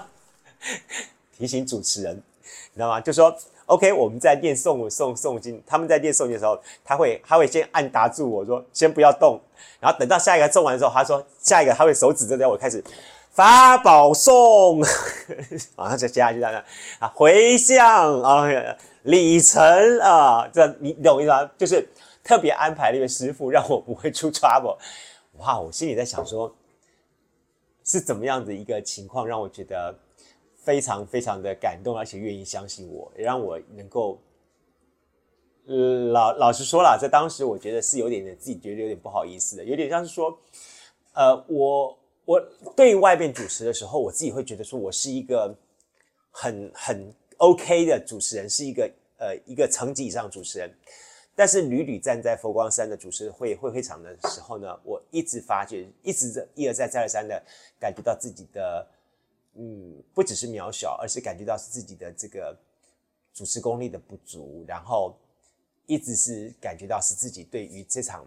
[1.38, 3.00] 提醒主持人，你知道吗？
[3.00, 3.34] 就说
[3.70, 9.40] OK，我们在念诵诵诵经，他们在念诵经的时候，他会他会先按答住我说先不要动，
[9.78, 12.82] 然后等到下一个诵完的时候，他说下一个他会手指着我开始。
[13.30, 14.82] 法宝颂，
[15.76, 16.64] 然后再接下去这样
[16.98, 18.44] 啊，回向啊，
[19.04, 19.62] 礼成
[20.00, 21.48] 啊，这你懂意思吗？
[21.56, 21.88] 就是
[22.24, 24.76] 特别安排了一位师傅，让我不会出 trouble。
[25.38, 26.52] 哇，我心里在想说，
[27.84, 29.94] 是怎么样的一个情况，让我觉得
[30.62, 34.20] 非常非常的感动，而且愿意相信我，也让我能够，
[35.66, 40.38] 呃，老老实说了，在当时我觉得是有点点自己觉得有点不好意思的，有点像是说，
[41.14, 41.96] 呃，我。
[42.26, 42.40] 我
[42.76, 45.52] 对外面主持的时候，我自己会觉得说，我是一个
[46.30, 50.72] 很很 OK 的主持人，是一个呃一个层级以上主持人。
[51.34, 57.42] 但是屡屡站在佛光山的主持会会会场的时候呢，我一直发觉，一直一而再再而三的
[57.80, 58.86] 感觉到自己的
[59.54, 62.56] 嗯，不只是渺小，而是感觉到是自己的这个
[63.34, 65.16] 主持功力的不足，然后
[65.86, 68.26] 一直是感觉到是自己对于这场。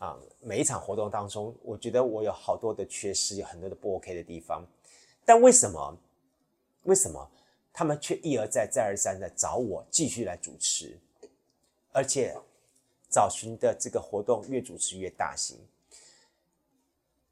[0.00, 4.66] 啊，每一场活动当中，我觉得我有好多的缺失，有很多的不 OK 的地方。
[5.24, 5.96] 但为什么？
[6.82, 7.30] 为什么
[7.72, 10.98] 他们却一而再、再而三的找我继续来主持？
[11.92, 12.36] 而且
[13.08, 15.56] 找寻的这个活动越主持越大型，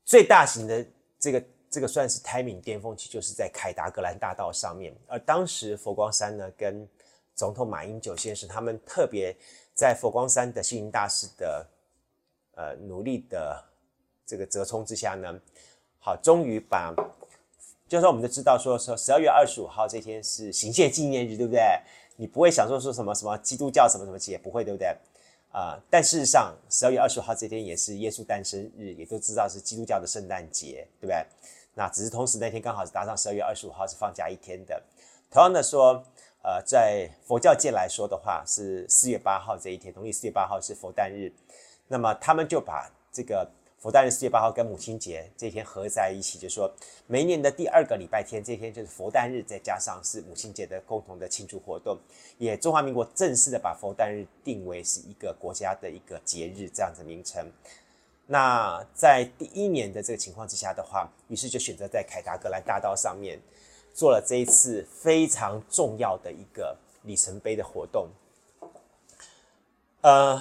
[0.05, 0.87] 最大型的
[1.19, 4.95] 这个这个算是 timing 巅峰期，就是在凯达格兰大道上面。
[5.09, 6.89] 而当时佛光山呢，跟
[7.35, 9.37] 总统马英九先生他们特别
[9.75, 11.67] 在佛光山的星云大师的。
[12.55, 13.65] 呃，努力的
[14.27, 15.41] 这个折冲之下呢，
[15.99, 16.95] 好，终于把，
[17.89, 21.63] 就是说我们都知道说说十二月二十五号这天是行宪纪念日，对不对？
[22.17, 24.95] 你不会想说说什么什么基督教什么什么节，不会，对不对？
[25.53, 31.25] 啊、但事实上十二月二十五号这天也是耶稣诞生日，也都知道是基督教的圣诞节，对不对？
[31.75, 34.83] 那只是同时那天刚好是搭上十二月二十五号是放假一天的。
[35.31, 36.03] 同样的说，
[36.43, 41.31] 呃，在佛教界来说的话，是四月八号这一天，农历四月八号是佛诞日。
[41.87, 43.47] 那么他们就把这个
[43.83, 46.73] 佛诞日四月八号跟母亲节这天合在一起，就说
[47.09, 51.99] 每年的第二个礼拜天这天就是佛诞日，再加上是母亲节的共同的庆祝活动，
[52.39, 57.45] 也中华民国正式的把佛诞日定为是一个国家的一个节日这样子名称。
[58.29, 63.37] 那在第一年的这个情况之下的话，于是就选择在凯达格兰大道上面
[63.93, 68.09] 做了这一次非常重要的一个里程碑的活动。
[70.03, 70.41] 呃。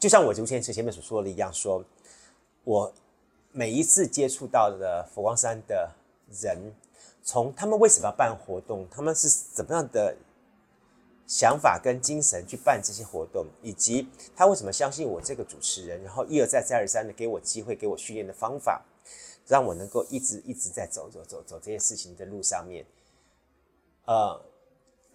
[0.00, 1.84] 就像我之前前面所说的一样，说
[2.68, 2.92] 我
[3.50, 5.90] 每一次接触到的佛光山的
[6.42, 6.74] 人，
[7.22, 10.14] 从他们为什么要办活动，他们是怎么样的
[11.26, 14.06] 想法跟精神去办这些活动，以及
[14.36, 18.84] 他为什么相信我这个主持人，然后一而再再而三的给我机会，给我训练的方法，
[19.46, 22.84] 让我能够一直一直在走走走走这些事情的路上面。
[24.04, 24.38] 呃，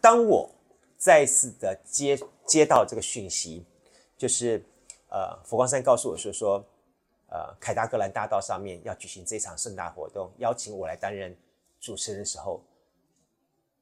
[0.02, 0.50] 当我
[0.98, 3.64] 再次的接接到这个讯息，
[4.18, 4.66] 就是
[5.10, 6.66] 呃佛光山告诉我说说，
[7.34, 11.36] 呃凯达格兰大道上面要举行这场盛大活动，邀请我来担任
[11.80, 12.62] 主持人的时候。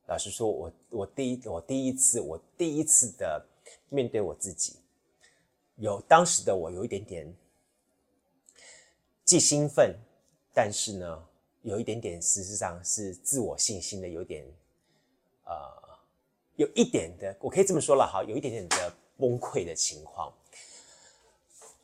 [0.08, 3.46] 老实说，我我第一我第一次我第一次的
[3.88, 4.78] 面对我自己，
[5.76, 7.34] 有当时的我有一点点
[9.24, 9.96] 既兴奋，
[10.54, 11.24] 但是呢，
[11.62, 14.46] 有一点点事实上是自我信心的有点
[15.46, 15.54] 呃
[16.56, 20.34] 有一点的，我可以这么说了哈，有一点点的崩溃的情况，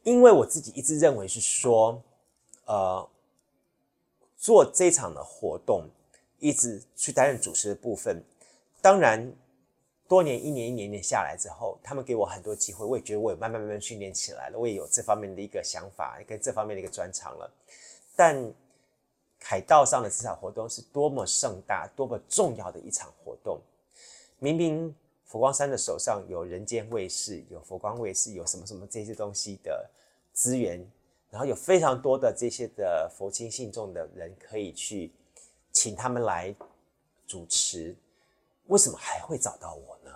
[0.07, 2.01] 因为我自己一直认为是说，
[2.65, 3.09] 呃，
[4.37, 5.89] 做这场的活动。
[6.39, 8.23] 一直去担任主持的部分，
[8.79, 9.33] 当然，
[10.07, 17.51] 多年一年一年年下来之后，他们给我很多机会，我也觉得我也慢慢慢慢训练起来了，我也有这方面的一个想法跟这方面的一个专长了。
[18.15, 18.53] 但
[19.39, 23.59] 海盗上的这场活动是多么盛大、多么重要的一场活动，
[24.37, 24.95] 明明
[25.27, 29.87] 佛光山的手上有人间卫视、有佛光卫视、有什么什么这些东西的
[30.33, 30.83] 资源，
[31.29, 35.11] 然后有非常多的这些的佛亲信众的人可以去。
[35.73, 36.55] 请他们来
[37.27, 37.95] 主持，
[38.65, 40.11] 为什么还会找到我呢？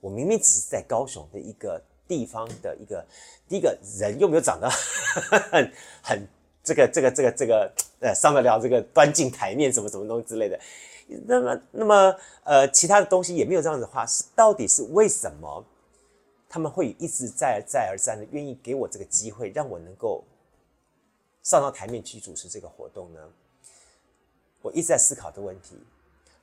[0.00, 3.02] 我明明只是在高雄的一个地方的一个
[3.48, 4.68] 第一个人，又没有长得
[5.50, 5.72] 很
[6.02, 6.28] 很
[6.62, 10.60] 这个这个这个这个呃上得了这个端进台面什么什么东西之类的。
[11.06, 15.64] 那么那么呃其他的东西也没有这样子的话，是到底是为什么
[16.48, 20.24] 他们会一直再而再而三的愿意给我这个机会，让我能够
[21.42, 23.20] 上到台面去主持这个活动呢？
[24.62, 25.76] 我一直在思考的问题，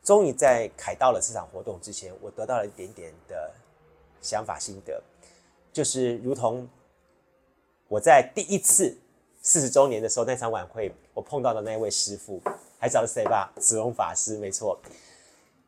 [0.02, 3.52] 终于在凯到了这场活动之前，我得到了一点点的
[4.22, 5.02] 想法心得，
[5.74, 6.66] 就是如同
[7.90, 8.98] 我在第一次
[9.42, 12.42] 四十周年的时候那场晚会，我碰到的那位师傅，
[12.84, 13.50] 还找了谁吧？
[13.62, 14.78] 慈容法师，没错。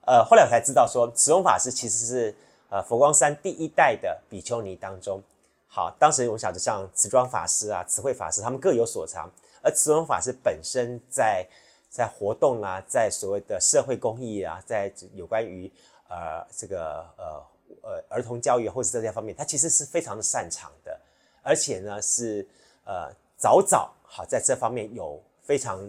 [0.05, 2.35] 呃，后来我才知道说，慈容法师其实是
[2.67, 5.23] 呃佛光山第一代的比丘尼当中，
[5.65, 11.47] 好，当时我想着像慈庄法师啊、慈惠法师，他们各有所长，而慈容法师本身在
[11.89, 15.71] 在活动啊，在所谓的社会公益啊，在有关于
[16.09, 17.41] 呃这个呃
[17.81, 20.99] 呃儿童教育或者这些方面，他其实是非常的擅长的，
[21.41, 22.45] 而且呢是
[22.83, 25.79] 呃早早好在这方面有非常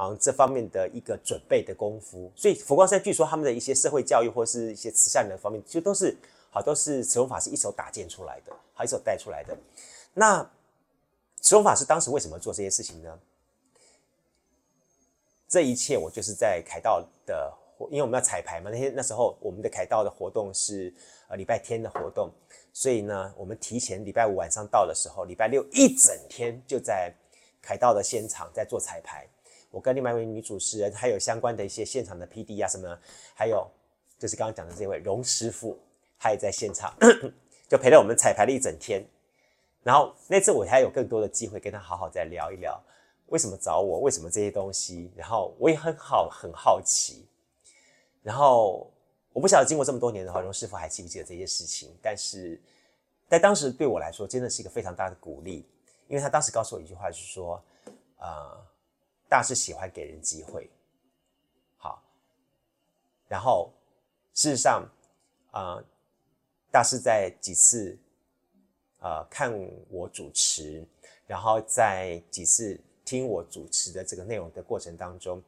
[0.00, 6.16] 好像这方面的一个准备的功夫，所以佛光山据说他们的一些社会教育或是一些慈善的方面，其实都是
[6.50, 9.54] 好都是慈容法师一手搭建出来的，好一手带出来的。
[10.14, 10.42] 那
[11.42, 13.18] 慈容法师当时为什么做这些事情呢？
[15.46, 17.52] 这一切我就是在凯道的，
[17.90, 18.70] 因为我们要彩排嘛。
[18.70, 20.90] 那天那时候我们的凯道的活动是
[21.28, 22.30] 呃礼拜天的活动，
[22.72, 27.12] 所以呢，我们提前礼拜五晚上到的时候，礼拜六一整天就在
[27.60, 29.28] 凯道的现场在做彩排。
[29.70, 32.98] 我跟另外一位女主持人，还有相关的一些现场的 PD 啊什么，
[33.34, 33.66] 还有
[34.18, 35.78] 就是刚刚讲的这位荣师傅，
[36.18, 36.94] 他也在现场，
[37.68, 39.04] 就陪着我们彩排了一整天。
[39.82, 42.78] 然后那次我还有更多的机会跟他好好再聊一聊。
[43.26, 44.00] 为什么找我？
[44.00, 45.10] 为什么这些东西？
[45.14, 47.24] 然后我也很好，很好奇。
[48.22, 48.92] 然后
[49.32, 51.96] 我不晓得经过这么多年的话，荣师傅还记不记得这些事情？
[52.02, 52.60] 但是
[53.28, 55.64] 在当时对我来说，真的是一个非常大的鼓励，
[56.08, 57.62] 因为他当时告诉我一句话，就是说，
[58.18, 58.66] 呃，
[59.30, 60.68] 大师喜欢给人机会。
[61.78, 62.02] 好，
[63.26, 63.72] 然后
[64.34, 64.86] 事实上，
[65.52, 65.82] 呃，
[66.70, 67.96] 大师在几次
[68.98, 69.50] 呃看
[69.88, 70.86] 我主持，
[71.26, 72.78] 然后在几次。
[73.02, 75.42] 听我主持的这个内容的过程当中，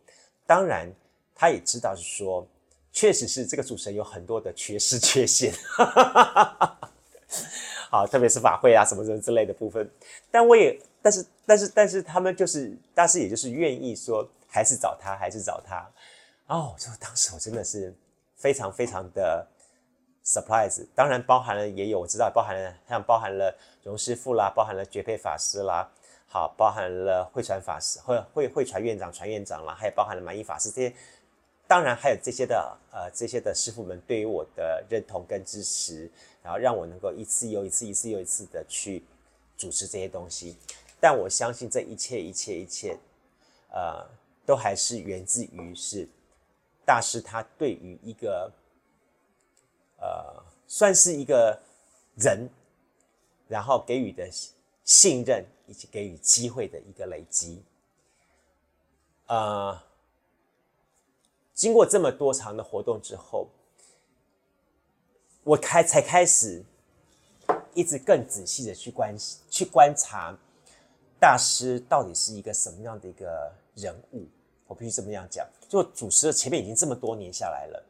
[0.45, 0.93] 当然
[1.33, 2.45] 他也知道是说，
[2.91, 5.55] 确实是这个主持人有很多的缺失缺陷，
[7.89, 9.89] 好，特别是法会啊什么什么之类的部分。
[10.29, 15.85] 但我也，但是，但是，但是他们就是大师，也就是愿意说，还是找他，还是找他。
[16.47, 17.93] 哦，就当时我真的是
[18.37, 19.47] 非常非常的
[20.25, 20.87] surprise。
[20.95, 25.91] 当然包含了也有我知道，包含了像包含了荣师傅啦，包含了绝配法师啦。
[26.29, 30.95] 好，包含了慧传法师，慧慧慧传院长、传院长啦，还有包含了满意法师这些，
[31.67, 36.11] 当然还有这些的呃这些的师傅们对于我的认同跟支持，
[36.43, 39.05] 然后让我能够一次又一次、一次又一次的去
[39.59, 40.57] 主持这些东西。
[41.03, 42.97] 但我相信这一切、一切、一切，
[43.73, 44.09] 呃，
[44.47, 46.09] 都还是源自于是
[46.87, 48.53] 大师他对于一个
[49.99, 51.61] 呃算是一个
[52.15, 52.49] 人。
[53.49, 54.27] 然后给予的
[54.83, 57.63] 信任以及给予机会的一个累积。
[59.27, 59.79] 呃，
[61.53, 63.51] 经过这么多场的活动之后，
[65.45, 66.65] 我开才开始
[67.75, 69.15] 一直更仔细的去观
[69.51, 70.35] 去观察
[71.23, 74.27] 大师到底是一个什么样的一个人物。
[74.67, 77.85] 我必须这么样讲，就主持的前面已经这么多年下来了，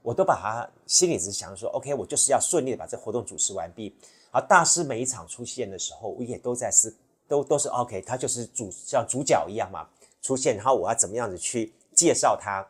[0.00, 3.94] 我都把他心里只是想说，OK，我就是要顺利的把这活动主持完毕。
[4.32, 6.96] 而大师每一场出现的时候，我也都在思
[7.28, 9.86] 都都是 OK，他就是主像主角一样嘛
[10.22, 12.66] 出现，然后我要怎么样子去介绍他，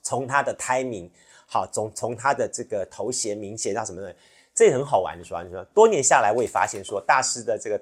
[0.00, 1.10] 从他的胎名
[1.46, 4.14] 好，从从他的这个头衔名衔到什么的，
[4.54, 7.80] 这也很好玩的说，你说多年下来，我也发现说大师的这个。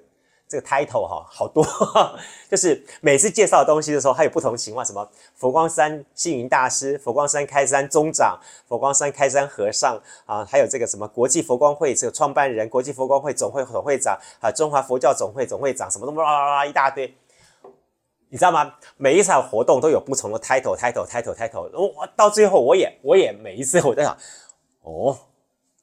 [0.49, 1.67] 这个 title 哈好多，
[2.49, 8.39] 就是每次介绍东西的时候，还有不同情况，什么佛光山星云大师、佛光山开山宗长、
[8.69, 17.13] 佛光山开山和尚啊，还有这个什么国际佛光会这个创办人、国际佛光会总会总会长啊，中华佛教总会总会长，什么什么啦啦啦一大堆，
[18.29, 18.73] 你知道吗？
[18.97, 24.17] 每一场活动都有不同的 title，title，title，title，我到最后我也我也每一次我在想，
[24.83, 25.19] 哦。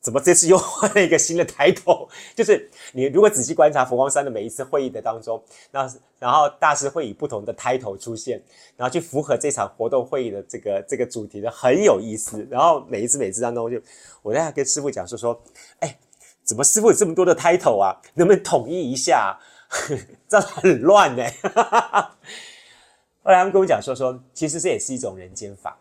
[0.03, 2.09] 怎么这次又换了一个新的抬头？
[2.35, 5.41] 就是你如果仔细观察佛光山的每一次会议的当中，
[5.71, 5.89] 那
[6.19, 8.43] 然后大师会以不同的抬头出现，
[8.75, 12.45] 然后去符合这场活动会议的这个这个主题的，很有意思。
[12.51, 13.79] 然后每一次每次当中就，
[14.21, 15.41] 我在跟师傅讲说说，
[15.79, 15.97] 哎，
[16.43, 17.95] 怎么师傅有这么多的抬头啊？
[18.15, 19.39] 能不能统一一下？
[20.27, 21.23] 这样很乱呢。
[23.23, 25.79] 后来他们跟我讲说说，其实这也是一种人间法。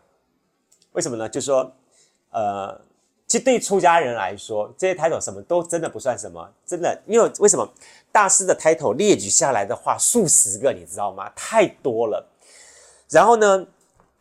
[0.93, 1.27] 为什么呢？
[1.27, 1.75] 就是说，
[2.31, 2.79] 呃。
[3.33, 7.67] 其实对出家人来说，这些 title 什么都真的不算什么，真的，因为为什么
[8.11, 11.27] 大师的 title 列举下来的话，数十个，你知道吗？
[11.35, 12.23] 太多了。
[13.09, 13.65] 然后呢，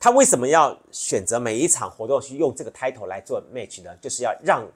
[0.00, 3.94] 他为什么要选择每一场活动去用这个 title 来做 match 呢？
[4.00, 4.66] 就是要让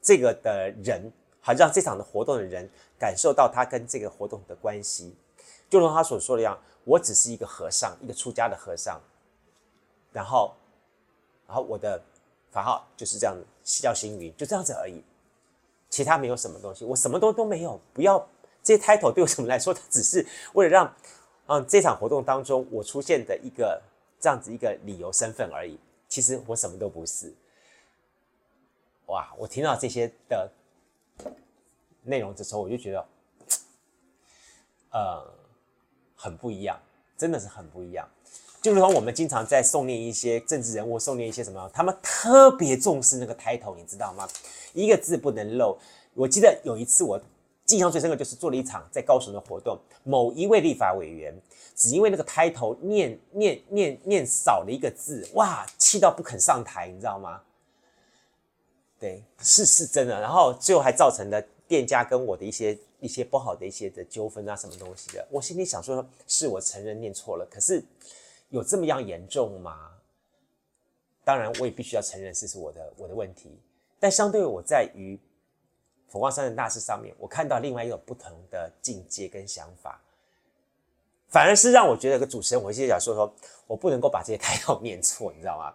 [0.00, 5.12] 这个的人，好让这场的活动的人感受到他跟这个活动的关系。
[5.68, 9.00] 就如他所说的一样，我只是一个和尚，一个出家的和尚，
[10.12, 10.54] 然后，
[11.48, 12.00] 然后我的。
[12.50, 15.02] 法号就是这样，叫星云，就这样子而已，
[15.88, 17.80] 其他没有什么东西，我什么都都没有。
[17.94, 18.18] 不要
[18.62, 20.94] 这些 title 对我什么来说，它只是为了让，
[21.46, 23.80] 嗯，这场活动当中我出现的一个
[24.18, 25.78] 这样子一个理由身份而已。
[26.08, 27.32] 其实我什么都不是。
[29.06, 30.50] 哇，我听到这些的
[32.02, 33.06] 内容的时候，我就觉得，
[34.90, 35.32] 呃，
[36.16, 36.78] 很不一样，
[37.16, 38.08] 真的是很不一样。
[38.60, 44.28] 就如同我们经常在诵念一些政治人物，诵念一些什么，他们特别重视那个 title，你知道吗？
[44.74, 45.78] 一个字不能漏。
[46.12, 47.18] 我记得有一次我
[47.68, 51.34] 印象最深刻，就是做了一场在高雄的活动，某一位立法委员
[51.74, 57.40] 只因为那个 title 念念念念少了一个字，哇，气到不肯上台，你知道吗？
[58.98, 60.20] 对，是是真的。
[60.20, 65.26] 然后最后还造成了店家跟我的一些一些不好的一些的纠纷啊，什么东西的。
[65.30, 67.82] 我心里想说，是我承认念错了，可是。
[68.50, 69.90] 有这么样严重吗？
[71.24, 73.56] 当然，我也必须要承认这是我的我的问题。
[74.00, 75.18] 但相对于我在于
[76.08, 80.00] 佛光山的大师上面，我看到另外一种不同的境界跟想法，
[81.28, 83.32] 反而是让我觉得，个主持人，我现在想说说，
[83.68, 85.72] 我不能够把这些抬头念错，你知道吗？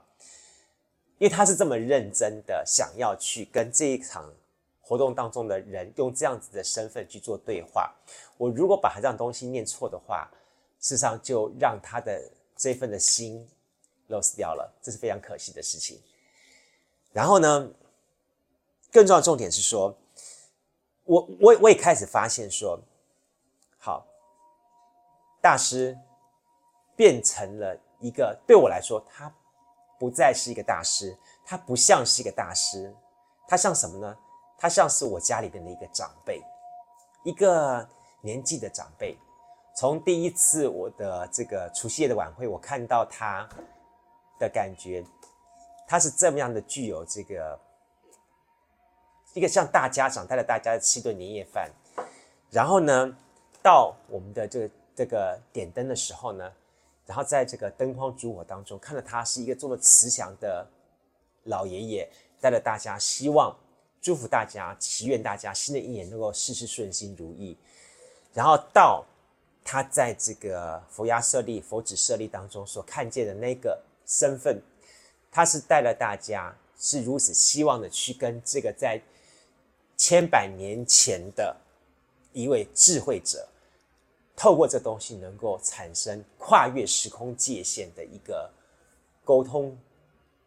[1.19, 4.29] 因为他是这么认真的想要去跟这一场
[4.81, 7.95] 活动当中的人用这样子的身份去做对话。
[8.37, 10.29] 我如果把他这样东西念错的话，
[10.81, 12.21] 事实上就让他的。
[12.55, 13.47] 这份的心
[14.09, 16.01] lost 掉了，这是非常可惜的事情。
[17.11, 17.71] 然后呢，
[18.91, 19.97] 更重要的重点是说，
[21.03, 22.79] 我我我也开始发现说，
[23.77, 24.05] 好，
[25.41, 25.97] 大师
[26.95, 29.33] 变成了一个对我来说，他
[29.99, 32.93] 不再是一个大师，他不像是一个大师，
[33.47, 34.17] 他像什么呢？
[34.57, 36.41] 他像是我家里边的一个长辈，
[37.23, 37.87] 一个
[38.21, 39.17] 年纪的长辈。
[39.75, 43.45] 从第一次我的这个除夕夜的晚会，我看到他
[44.39, 45.03] 的感觉，
[45.85, 47.59] 他是这么样的具有这个
[49.33, 51.69] 一个像大家长带着大家吃一顿年夜饭，
[52.49, 53.13] 然后呢，
[53.61, 56.49] 到我们的这个这个点灯的时候呢，
[57.05, 60.65] 然后在这个灯光烛火当中，看到他是一个这么慈祥的
[61.43, 62.09] 老爷爷，
[62.39, 63.53] 带着大家，希望
[64.01, 67.57] 祝福大家，祈愿大家新的一年能够事事顺心如意，
[68.33, 69.05] 然后到。
[69.67, 74.61] 他在这个佛牙舍利、佛指舍利当中所看见的那个身份，
[75.31, 79.01] 他是带了大家，是如此希望的去跟这个在
[79.97, 81.57] 千百年前的
[82.31, 83.47] 一位智慧者，
[84.35, 88.47] 透过这东西能够产生跨越时空界限的一个
[89.23, 89.75] 沟通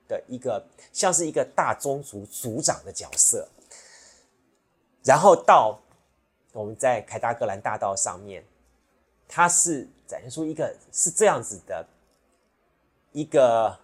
[0.06, 3.48] 的一个，像是一个大宗族族长的角色。
[5.02, 5.80] 然后到
[6.52, 8.44] 我们在凯达格兰大道上面，
[9.28, 11.86] 他是展现出一个是这样子的
[13.12, 13.78] 一个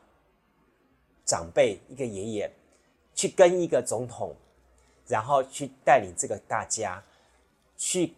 [1.25, 2.51] 长辈，一个爷爷，
[3.15, 4.35] 去跟一个总统，
[5.07, 7.03] 然后去带领这个大家，
[7.77, 8.15] 去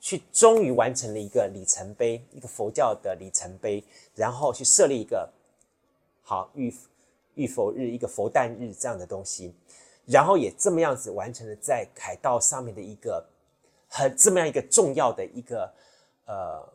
[0.00, 3.82] 去终于完成了一个里程碑，一个佛教的里程碑，
[4.14, 5.28] 然后去设立一个
[6.22, 6.74] 好浴
[7.34, 9.52] 浴佛日，一个佛诞日这样的东西。
[10.04, 13.24] 然后也这么样子完成了在凯道上面的一个
[13.88, 15.72] 很这么样一个重要的一个
[16.26, 16.68] 呃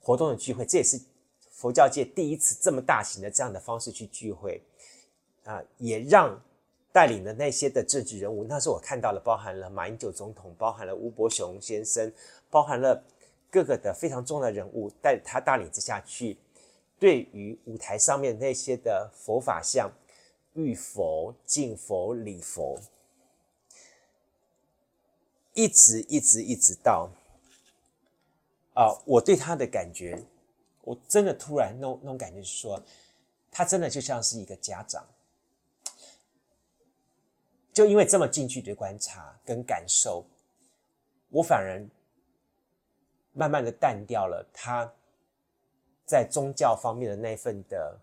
[0.00, 1.00] 活动的聚会，这也是
[1.50, 4.60] 佛教界第一次这么大型的这样的方式去聚会
[5.44, 6.40] 啊、也让
[6.92, 12.12] 带领的那些的政治人物，那时候我看到了，包含了马英九总统，包含了吴伯雄先生，
[12.50, 13.02] 包含了
[13.50, 16.36] 各个的非常重要的人物，在他带领之下去，
[16.98, 19.90] 对于舞台上面那些的佛法像。
[20.56, 22.78] 浴佛、敬佛、礼佛，
[25.52, 27.10] 一直一直一直到
[28.74, 30.20] 啊、我对他的感觉，
[30.82, 32.82] 我真的突然那种那种感觉是说，
[33.50, 35.06] 他真的就像是一个家长，
[37.72, 40.26] 就因为这么近距离的观察跟感受，
[41.30, 41.80] 我反而
[43.32, 44.92] 慢慢的淡掉了他
[46.04, 47.96] 在宗教方面的那份的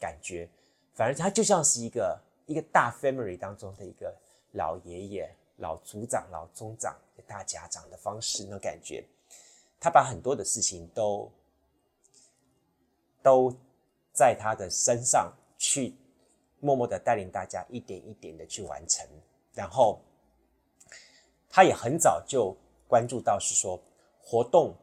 [0.00, 0.48] 感觉。
[0.94, 4.14] 反而他就像是一个一个大 family 当中的一个
[4.52, 6.96] 老爷爷、老族长、老宗长、
[7.26, 9.04] 大家长的方式，那种感觉。
[9.78, 11.30] 他把很多的事情都
[13.22, 13.54] 都
[14.12, 15.94] 在他的身上去
[16.60, 19.06] 默默的带领大家一点一点的去完成。
[19.54, 20.00] 然后
[21.48, 22.56] 他也很早就
[22.88, 23.80] 关注到是说
[24.20, 24.74] 活动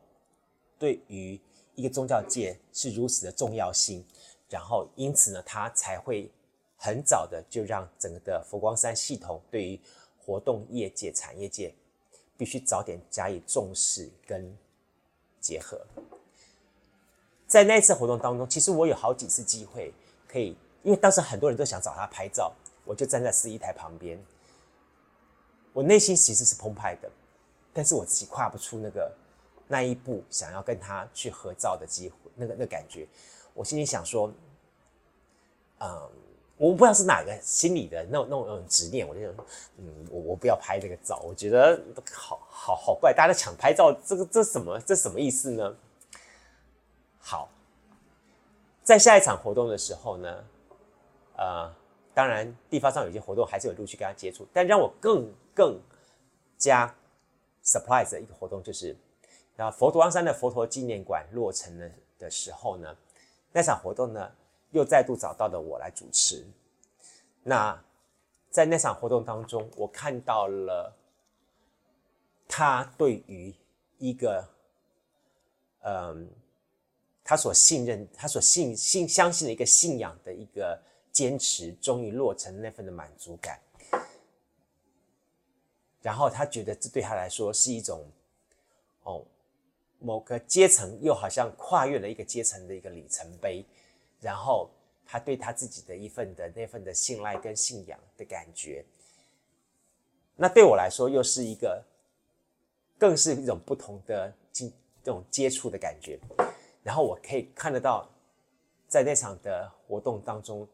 [0.79, 1.39] 对于
[1.75, 4.05] 一个宗教界是如此的重要性。
[4.49, 6.31] 然后，因此呢，他才会
[6.75, 9.79] 很早的就让整个的佛光山系统对于
[10.19, 11.73] 活动业界、产业界
[12.37, 14.55] 必须早点加以重视跟
[15.43, 15.79] 结合。
[17.45, 19.93] 在那次活动当中，其实我有好几次机会
[20.27, 22.51] 可以，因为当时很多人都想找他拍照，
[22.85, 24.17] 我就站在司仪台旁边。
[25.73, 27.11] 我内心其实是澎湃的，
[27.73, 29.11] 但是我自己跨不出那个
[29.67, 33.07] 那一步，想要跟他去合照的机会，那个那感觉。
[33.53, 34.33] 我心里想说，
[35.79, 36.09] 嗯，
[36.63, 39.35] 我不知道是哪个心里的那种那种那种执念，我就想，
[39.79, 41.77] 嗯，我我不要拍这个照，我觉得
[42.09, 45.75] 好好好怪，大家都抢拍照，这个这什么这什么意思呢？
[47.19, 47.49] 好，
[48.81, 50.43] 在下一场活动的时候呢，
[51.35, 51.69] 呃，
[52.13, 55.77] 当然地方上有些活动还是有陆续跟他接触，但让我更更
[56.57, 56.95] 加
[57.61, 58.95] surprise 的一个活动就是，
[59.57, 62.95] 然后佛光山的佛陀纪念馆落成了的时候呢。
[63.55, 64.31] 那场活动呢，
[64.73, 66.45] 又再度找到了我来主持。
[67.41, 67.81] 那
[68.51, 70.93] 在那场活动当中，我看到了
[72.45, 73.55] 他对于
[73.97, 74.45] 一个，
[75.83, 76.29] 嗯，
[77.23, 80.77] 他所信任、他所信信相信的一个信仰的一个
[81.13, 83.57] 坚持，终于落成那份的满足感。
[86.01, 88.05] 然后他觉得这对他来说是一种，
[89.03, 89.23] 哦。
[90.05, 93.65] 某个阶层又好像跨越了一个阶层的一个里程碑，
[94.23, 94.71] 然后
[95.05, 98.83] 他对他自己的一份的那份的信赖跟信仰的感觉，
[100.35, 101.83] 那对我来说又是一个，
[102.97, 104.71] 更是一种不同的这
[105.03, 106.17] 种接触的感觉。
[106.81, 108.09] 然后我可以看得到，
[108.87, 110.67] 在那场的活动当中，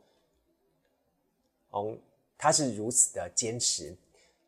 [1.71, 1.97] 哦，
[2.37, 3.95] 他是如此的坚持，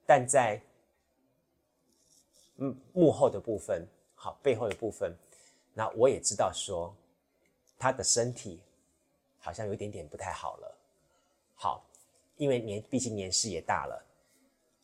[0.05, 0.61] 但在
[2.57, 3.87] 嗯幕后的部分。
[4.13, 5.17] 好，背后的部分，
[5.73, 6.95] 那我也知道说，
[7.79, 8.61] 他的身体
[9.41, 10.77] 好像有一点点不太好了。
[11.55, 11.85] 好，
[12.37, 14.01] 因为年毕竟年事也大了，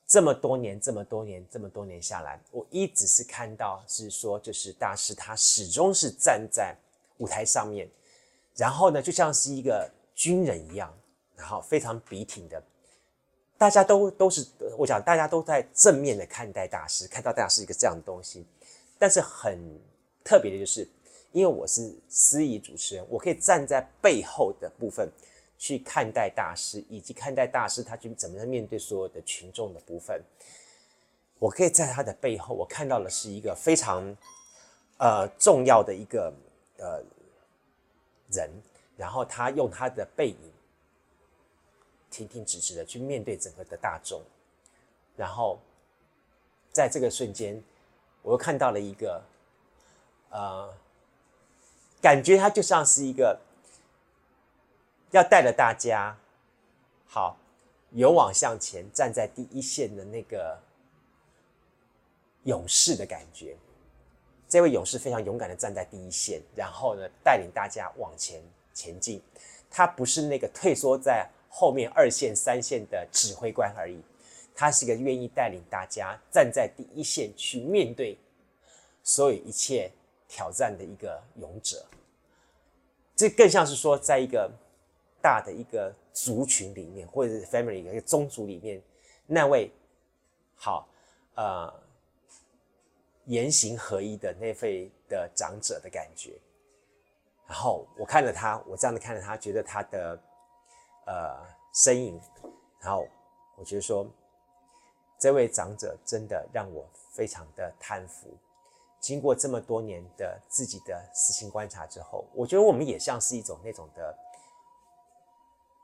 [0.06, 6.76] 这么多年，这么多年，这么多年下来，我一直是看到是说，就是大师他始终是站在
[7.18, 7.90] 舞台上面，
[8.56, 10.94] 然后呢，就像是一个军人一样，
[11.36, 12.62] 然后非常笔挺的，
[13.58, 14.46] 大家都都是
[14.78, 18.46] 我想大家都在正面的看待大师，看到大师一个这样的东西。
[19.00, 19.60] 但是很
[20.24, 20.88] 特别的就是，
[21.32, 25.10] 因为我是司仪主持人，我可以站在背后的部分
[25.58, 30.22] 去看待大师，以及看待大师他去怎么样面对所有的群众的部分。
[31.40, 34.16] 我可以在他的背后，我看到的是一个非常
[34.98, 36.34] 呃重要的一个
[36.78, 37.04] 呃
[38.32, 38.50] 人，
[38.96, 40.52] 然后他用他的背影
[42.10, 44.22] 挺挺直直的去面对整个的大众，
[45.16, 45.60] 然后
[46.72, 47.64] 在这个瞬间。
[48.24, 49.24] 我又看到了一个，
[50.32, 50.74] 呃，
[52.08, 53.38] 感觉他就像是一个
[55.12, 56.18] 要带着大家，
[57.06, 57.38] 好，
[57.92, 60.58] 勇往向前，站在第一线的那个
[62.46, 63.58] 勇士的感觉。
[64.48, 68.42] 这位勇士非常勇敢的站在第一线，然后呢，带领大家往前
[68.74, 69.22] 前进。
[69.70, 74.02] 他不是那个退缩在后面二线、三线的指挥官而已，
[74.56, 78.18] 他是一个愿意带领大家站在第一线去面对
[79.04, 79.92] 所有一切
[80.30, 81.86] 挑战的一个勇者。
[83.18, 84.50] 这更像是说，在一个
[85.24, 88.80] 大的一个族群里面，或者是 family 一个宗族里面，
[89.26, 89.72] 那位
[90.56, 90.88] 好
[91.34, 91.74] 呃
[93.26, 96.40] 言行合一的那位的长者的感觉。
[97.48, 100.20] 然后我看着他，我这样的看着他，觉得他的
[101.08, 101.36] 呃
[101.74, 102.22] 身影，
[102.80, 103.08] 然后
[103.58, 104.08] 我觉得说，
[105.18, 108.38] 这位长者真的让我非常的叹服。
[109.08, 114.14] 经过这么多年的自己的私心观察之后，我觉得我们也像是一种那种的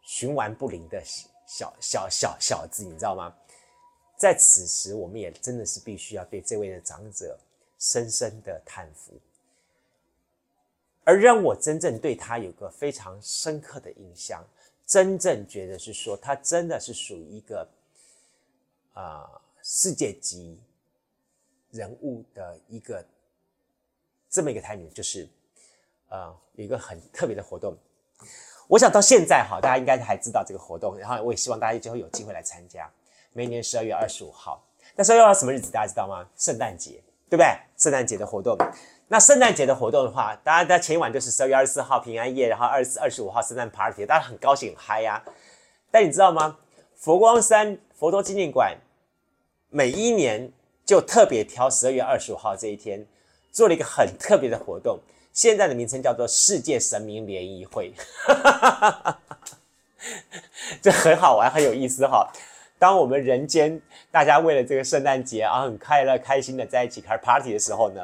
[0.04, 1.02] 循环不灵的
[1.48, 3.34] 小小小小子，你知道吗？
[4.18, 7.40] 在此时，我们也真的是必须要对这位的长者
[7.80, 9.14] 深深的叹服。
[11.06, 14.46] 而让我真正对他有个非常深刻的印象，
[14.86, 17.66] 真正觉得是说他真的是属于一个
[18.92, 20.60] 啊、世界级
[21.72, 23.04] 人物的一个
[24.34, 25.30] 这么一个 timing，就是
[26.10, 27.78] 呃一个很特别的活动。
[28.68, 32.90] 我想到现在哈，大家应该还知道这个活动，然后我也希望大家就会有机会来参加。
[33.32, 34.66] 每年十二月二十五号，
[34.96, 35.72] 那十二月二十五号什么日子？
[35.72, 36.28] 大家知道吗？
[36.36, 37.46] 圣诞节，对不对？
[37.78, 38.58] 圣诞节的活动。
[39.08, 45.24] 那圣诞节的活动的话，大家在前一晚就是十二月二十四号平安夜，然后二十四、二十五号圣诞 party，大家很高兴很嗨呀、
[45.92, 46.58] 但你知道吗？
[46.96, 48.76] 佛光山佛陀纪念馆
[49.70, 50.52] 每一年
[50.86, 53.06] 就特别挑十二月二十五号这一天，
[53.54, 55.00] 做了一个很特别的活动，
[55.32, 57.94] 现在的名称叫做世界神明联谊会，
[60.82, 62.30] 这很好玩，很有意思哈。
[62.78, 63.80] 当我们人间
[64.12, 68.02] 大家为了这个圣诞节啊很快乐开心的在一起开 party 的时候呢。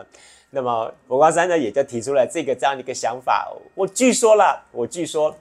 [0.51, 3.47] 那么佛光山呢，也就提出了这个这样的一个想法。
[3.75, 5.37] 我据说了，我据说，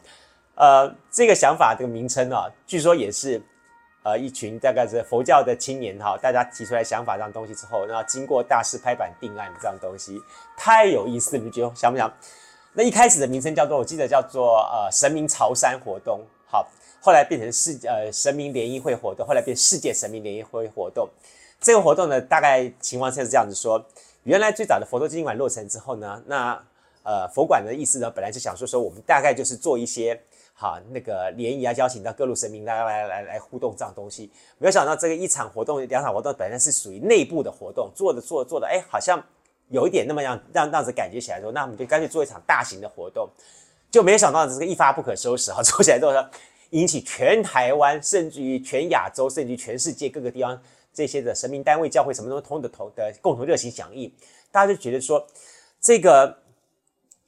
[0.54, 3.40] 呃，这个想法这个名称啊，据说也是，
[4.09, 10.18] 呃，一群大概是佛教的青年哈，大家提出来想法这样东西之后，然后经过大师拍板定案这样东西，
[10.56, 12.11] 太有意思了，你觉得想不想？
[12.72, 16.66] 那一开始的名称叫做，我记得叫做呃神明朝山活动，好，
[17.02, 21.06] 后来变成世呃神明联谊会活动，后来变世界神明联谊会活动。
[21.61, 23.84] 这个活动呢，大概情况是这样子说。
[24.24, 26.62] 原来最早的佛陀纪念馆落成之后呢，那
[27.02, 30.20] 呃佛馆的意思呢，本来是想说说我们大概就是做一些
[30.61, 34.28] 好那个联谊啊，邀请到各路神明来来来来互动这样东西。
[34.59, 39.24] 没有想到这个一场活动、两场活动本来是属于内部的活动，做着做着做着，哎，好像
[39.68, 43.30] 有一点那么样让让子感觉起来说，那我们就干脆做一场大型的活动。
[43.90, 46.12] 就没有想到这个一发不可收拾哈，做起来之后
[46.70, 50.61] 引起全台湾，甚至于全亚洲，甚至于全世界各个地方。
[50.92, 54.12] 这些的神明单位、教会什么都通的同的共同热情响应，
[54.50, 55.24] 大家就觉得说，
[55.80, 56.36] 这个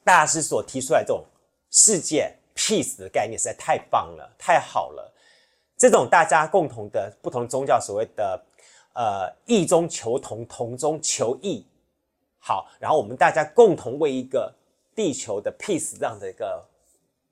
[0.03, 1.25] 大师所提出来这种
[1.71, 5.11] 世界 peace 的概念实在太棒了，太好了。
[5.79, 8.45] 这种大家共同的不同宗教所谓的
[8.93, 11.65] 呃异中求同，同中求异，
[12.39, 14.55] 好，然后我们大家共同为一个
[14.95, 16.63] 地球的 peace 这样的一个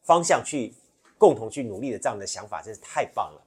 [0.03, 0.73] 方向去
[1.19, 3.43] 共同去努力的这样的想法，真是太棒了。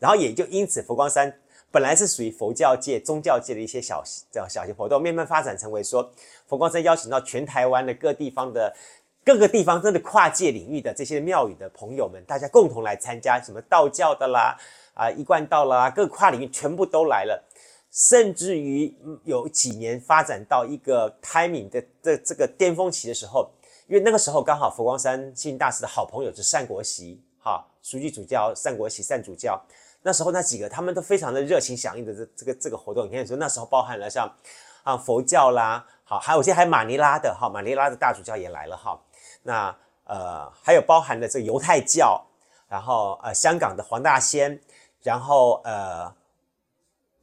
[0.00, 1.40] 然后也就因此佛光山。
[1.70, 4.00] 本来是属于佛教界、宗教界的一些小
[4.30, 6.08] 这样小型活动，慢慢发展成为说，
[6.46, 8.72] 佛光山邀请到全台湾的各地方的
[9.24, 14.56] 各个地方，真的跨界领域的这些庙宇的朋友们，大家共同来参加，什么道教的啦，
[14.92, 17.42] 啊一贯道啦，各跨领域全部都来了，
[17.90, 18.94] 甚至于
[19.24, 23.50] 有几年发展到一个 timing 的这这个巅峰期的时候，
[23.86, 29.58] 因为那个时候刚好佛光山星云大师的好朋友是善国席，哈，书记主教善国席善主教。
[30.02, 34.30] 那时候那几个他们都非常的热情响应的这这个这个活动，你看说那时候包含了像
[34.82, 39.00] 啊佛教啦，好，还有些还马尼拉的哈，马尼拉的大主教也来了哈，
[39.44, 42.20] 那呃还有包含了这个犹太教，
[42.68, 44.60] 然后呃香港的黄大仙，
[45.00, 46.12] 然后呃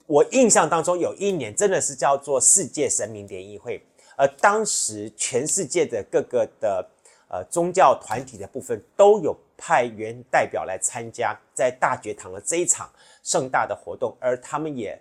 [0.07, 3.83] 我印象当中有一年真的是叫做世界神明联谊会，
[4.15, 6.89] 而当时全世界的各个的
[7.27, 9.35] 呃宗教团体的部分都有。
[9.63, 12.89] 派员代表来参加在大觉堂的这一场
[13.21, 14.99] 盛大的活动，而他们也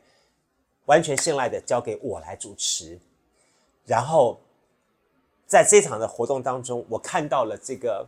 [0.85, 3.01] 完全信赖的交给我来主持。
[3.87, 4.39] 然后
[5.51, 8.07] 在这场的活动当中，我看到了这个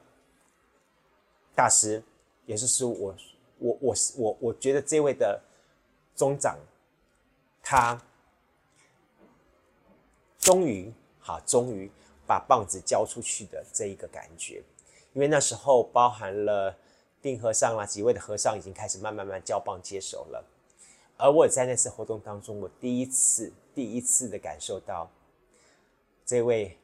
[1.56, 2.00] 大师，
[2.46, 3.16] 也就是我
[3.58, 5.42] 我我我我觉得这位的
[6.14, 6.56] 宗长，
[7.60, 8.00] 他
[10.38, 11.90] 终于好，终于
[12.28, 14.62] 把棒子交出去的这一个感觉。
[15.12, 16.72] 因为那时候包含了
[17.20, 20.44] 定和尚啦，几位的和尚已经开始慢慢慢交棒接手了，
[21.16, 25.10] 而我在那次活动当中，我第一次、第一次的感受到，
[26.24, 26.78] 这位，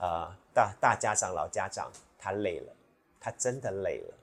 [0.00, 2.72] 呃，大大家长、老家长，他累了，
[3.20, 4.14] 他真的累了。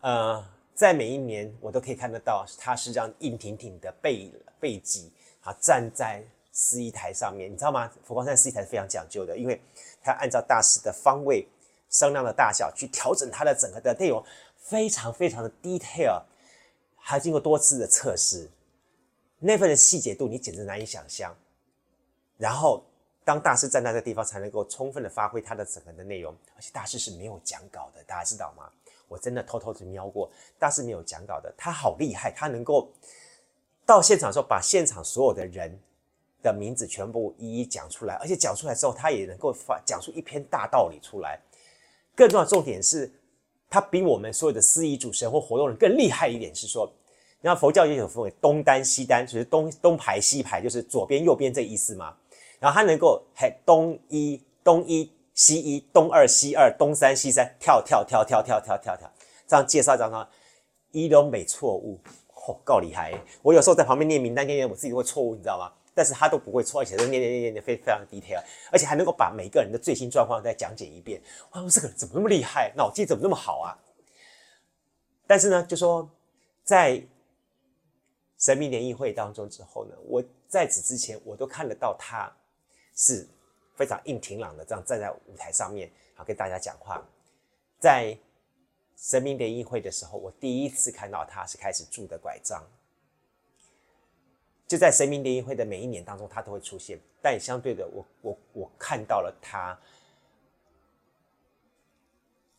[0.00, 0.44] 呃，
[0.74, 5.12] 在每一年，我都可以看得到，他是这样硬挺挺的背背脊
[5.42, 7.90] 啊，站在司仪台上面，你知道吗？
[8.02, 9.60] 佛光山司仪台是非常讲究的，因为
[10.02, 11.46] 他按照大师的方位、
[11.90, 14.24] 声量的大小去调整他的整个的内容，
[14.56, 16.22] 非常非常的 detail。
[16.96, 18.48] 还经过多次的测试，
[19.38, 21.36] 那份的细节度你简直难以想象。
[22.38, 22.82] 然后，
[23.24, 26.34] 当大师站在这个地方，才能够充分的发挥他的整个的内容。
[26.54, 28.70] 而且大师是没有讲稿的，大家知道吗？
[29.08, 31.52] 我真的偷偷的瞄过，大师没有讲稿的。
[31.56, 32.92] 他好厉害，他能够
[33.86, 35.76] 到现场的时候，把现场所有的人
[36.42, 41.40] 的名字全部一一讲出来，而且讲出来之后，他也能够发讲出一篇大道理出来。
[42.14, 43.10] 更重要重点是。
[43.70, 46.88] 他比我们所有的司仪主持人或活动人更厉害一点是说，
[47.40, 52.16] 你看佛教也有分为东单西单，就是东东排西排，就是左边右边这意思嘛。
[52.64, 59.12] 然后他能够还东一东一西一东二西二东三西三跳跳跳跳跳跳跳跳，
[59.46, 60.30] 这样介绍这样
[60.90, 62.00] 一都没错误，
[62.32, 63.12] 嚯，够厉害！
[63.42, 65.70] 我有时候在旁边念名单念念，我自己都会错误，你知道吗？
[65.92, 68.42] 但是他都不会错，而且都念念念念非非常 detail，
[68.72, 71.20] 而且还能够把每个人的最新状况再讲解一遍。
[71.50, 72.72] 哇，这个人怎么那么厉害？
[72.74, 73.76] 脑筋怎么那么好啊？
[75.26, 76.08] 但是呢，就说
[76.62, 77.02] 在
[78.38, 82.34] 神秘联谊会当中之后呢，我在此之前我都看得到他
[82.94, 83.26] 是
[83.74, 87.04] 非常硬挺朗的，这样站在舞台上面好跟大家讲话。
[87.78, 88.16] 在
[88.96, 92.64] 神明联谊会的时候，我第一次看到他是开始拄的拐杖。
[94.66, 99.78] 就在神明联谊会的每一年当中，他都会出现，但相对的，我我我看到了他，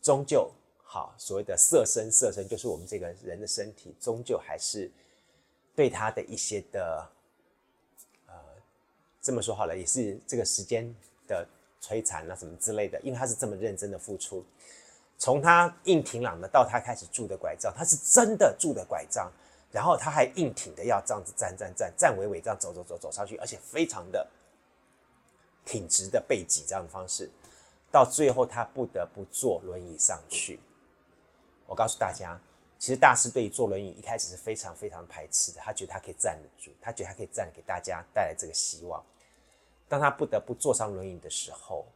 [0.00, 0.48] 终究
[0.84, 4.88] 好所谓的色身，色身就是我们这个人的身体，终究还是
[5.74, 7.10] 对他的一些的，
[9.26, 10.88] 这么说好了，也是这个时间
[11.26, 11.44] 的
[11.82, 14.44] 摧残啊什么之类的，因为他是这么认真的付出，
[15.18, 19.28] 从他硬挺朗的到他开始拄的拐杖，他是真的拄的拐杖。
[19.72, 24.26] 然后他还硬挺的要这样子站站站站稳稳这样走走走走上去，而且非常的
[25.66, 27.28] 挺直的背脊这样的方式，
[27.90, 30.60] 到最后他不得不坐轮椅上去。
[31.66, 32.40] 我告诉大家，
[32.78, 39.04] 其实大师对于坐轮椅一开始是非常非常排斥的，他觉得他可以站得住，他觉得他可以站给大家带来这个希望。
[39.88, 41.86] 当他不得不坐上轮椅的时候。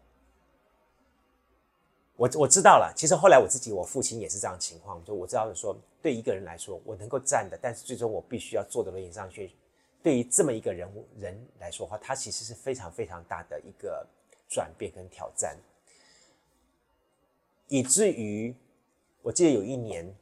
[2.16, 9.52] 我我知道了，其实后来我自己，我父亲也是这样情况，就我知道说，对一个人来说，我能够站的，但是最终我必须要坐的轮椅上去。
[10.02, 10.86] 对于这么一个人
[11.18, 14.06] 人来说的话，他其实是非常非常大的一个
[14.50, 15.56] 转变跟挑战，
[17.68, 18.54] 以至于
[19.22, 20.14] 我记得有一年，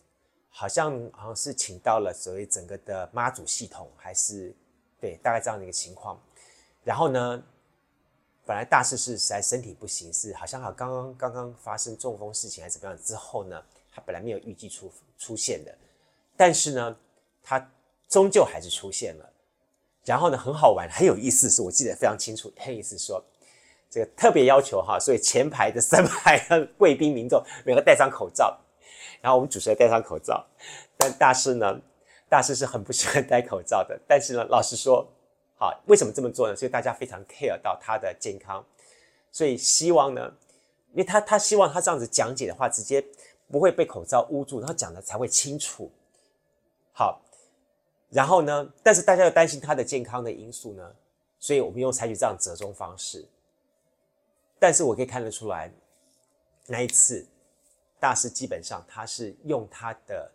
[0.51, 4.55] 好像好像是请到了所谓整个的妈祖系统，还是
[5.01, 6.17] 对，大概这样的一个情况，
[6.85, 7.43] 然后呢。
[8.49, 15.75] 本来大师是实在身体不行，是好像好刚刚刚刚发生中风事情还是怎么样之后呢，他本来没有预计出出现的，
[16.35, 16.97] 但是呢，
[17.43, 17.71] 他
[18.09, 19.31] 终究还是出现了。
[20.03, 22.51] 然后呢，很好玩，很有意思，是我记得非常清楚。
[22.57, 23.23] 很有意思说，
[23.91, 28.59] 这个特别要求哈，所以前排的三排的贵宾民众每个戴上口罩，
[29.21, 30.43] 然后我们主持人戴上口罩，
[30.97, 31.79] 但大师呢，
[32.31, 34.01] 大师是很不喜欢戴口罩的。
[34.09, 35.07] 但是呢，老实说。
[35.61, 36.55] 好，为什么这么做呢？
[36.55, 38.65] 所以大家非常 care 到他的健康，
[39.33, 40.33] 所以希望呢，
[40.93, 43.05] 因为他他希望他这样子讲解的话，直接
[43.51, 45.91] 不会被口罩捂住，然后讲的才会清楚。
[46.93, 47.21] 好，
[48.09, 50.95] 然后呢，但是大家又担心他的健康的因素呢，
[51.41, 53.27] 所以我们又采取这样折中方式。
[54.61, 55.73] 但是我可以看得出来，
[56.67, 57.27] 那一次
[57.99, 60.31] 大师基本上他是用他的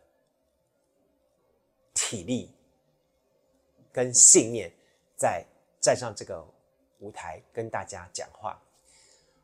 [1.93, 2.51] 体力
[3.93, 4.69] 跟信念。
[5.23, 5.41] 在
[5.79, 6.45] 站上这个
[6.99, 8.61] 舞台跟大家讲话，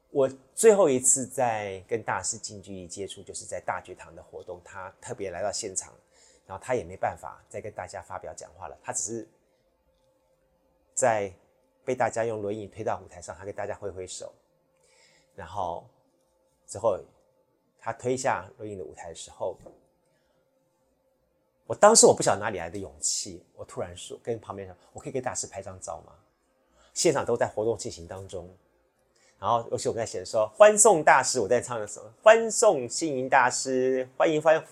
[0.10, 5.94] 我最后一次在跟大师近距离接触，就是在大觉堂的活动，他特别来到现场，
[6.46, 9.28] 然后他也没办法再跟大家发表讲话了，他只是
[10.94, 11.32] 在
[11.86, 14.34] 被大家用轮椅推到舞台上，他跟大家挥挥手，
[15.34, 15.88] 然后
[16.68, 17.00] 之后
[17.80, 19.58] 他推下轮椅的舞台的时候。
[21.70, 26.14] 我当时我不晓得哪里来的勇气，我突然说跟旁边说：“我可以跟大师拍张照吗？”
[26.96, 28.50] 现场都在活动进行当中，
[29.38, 34.64] 然后尤其我们在写的时候，欢送大师，我在唱的时候，欢送星云大师，欢迎欢迎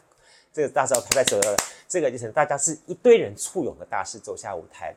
[0.52, 1.40] 这个大师要拍拍手，
[1.88, 4.96] 这个就是大家是一堆人簇拥的大师走下舞台。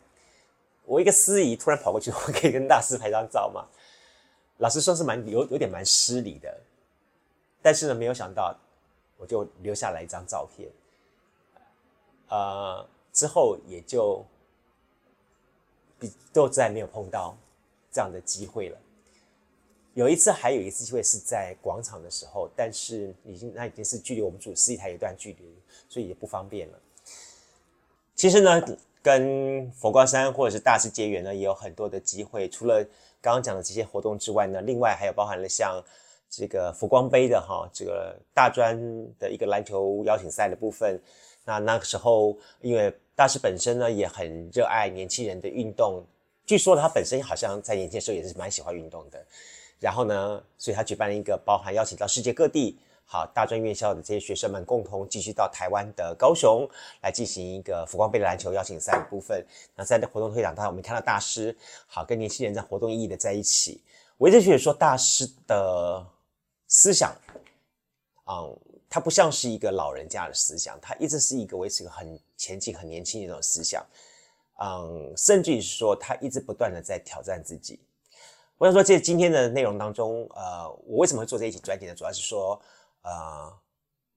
[0.86, 3.68] 我一个司仪突然跑过去，我可以跟大师拍张照吗？
[4.56, 6.60] 老实说是蛮有有点蛮失礼的，
[7.60, 8.56] 但是呢，没有想到
[9.18, 10.66] 我就留下来一张照片。
[12.30, 14.24] 呃，之后也就
[15.98, 17.36] 比都再没有碰到
[17.92, 18.78] 这样的机会了。
[19.94, 25.52] 有一次还有一次机会是在广场的时候，但是已经那已经是距离我们主司仪台有一段距离，
[25.88, 26.78] 所以也不方便了。
[28.14, 28.62] 其实呢，
[29.02, 32.48] 跟佛光山或者是大师结缘呢，也有很多的机会。
[32.48, 32.84] 除了
[33.20, 35.82] 刚刚讲的这些活动之外呢，另外还有包含了像
[36.30, 38.78] 这个佛光杯的哈，这个大专
[39.18, 41.00] 的一个篮球邀请赛的部分。
[41.44, 46.04] 那那个时候，因为大师本身呢也很热爱年轻人的运动，
[46.46, 49.24] 据说他本身好像在年轻的时候也是蛮喜欢运动的。
[49.78, 56.68] 然后呢，所以他举办了一个包含邀请到世界各地好大专院校的这些学生们共同继续到台湾的高雄
[57.02, 59.44] 来进行一个佛光杯的篮球邀请赛的部分。
[59.74, 63.82] 那在活动推广当中，我们看到大师好跟年轻人在活动意义的在一起。
[64.18, 66.06] 我一直觉得说大师的
[66.68, 67.16] 思想，
[68.26, 68.56] 嗯，
[68.90, 73.86] 他不像是一个老人家的思想，他一直是一个维持一个很前进、很年轻的一种思想，
[74.60, 77.80] 嗯，甚至于是说他一直不断的在挑战自己。
[78.58, 81.94] 我想说，这今天的内容当中，呃，我为什么会做这一期专题呢？
[81.94, 82.60] 主要是说，
[83.02, 83.50] 呃，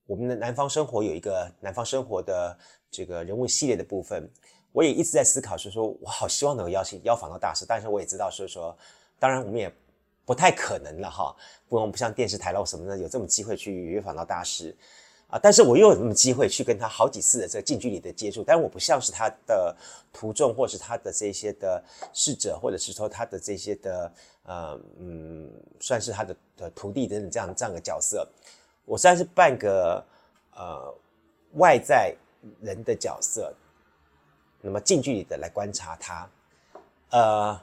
[0.06, 2.58] 我们的南方生活有一个南方生活的
[2.92, 4.30] 这个人物系列的部分，
[4.74, 8.76] 我也一直在思考，是说我好希望能够邀请邀访到大师，但是我也知道，是说，
[9.18, 9.74] 当然我们也
[10.26, 11.36] 不太可能了哈，
[11.68, 14.76] 不用不像电视台了什么的有这么机会去约访到大师。
[15.28, 15.40] 啊！
[15.42, 19.76] 但是我又有这么机会去跟他好几次的这个近距离的接触，但是我不像是他的
[20.12, 24.14] 徒众，或是他的这些的侍者，或者是说他的这些的
[24.44, 28.30] 呃嗯，算是他的的徒弟等等这样这样的角色。
[28.86, 30.06] 我算是半个
[30.56, 30.94] 呃
[31.54, 32.16] 外在
[32.62, 33.52] 人的角色，
[34.62, 36.30] 那么近距离的来观察他。
[37.10, 37.60] 呃，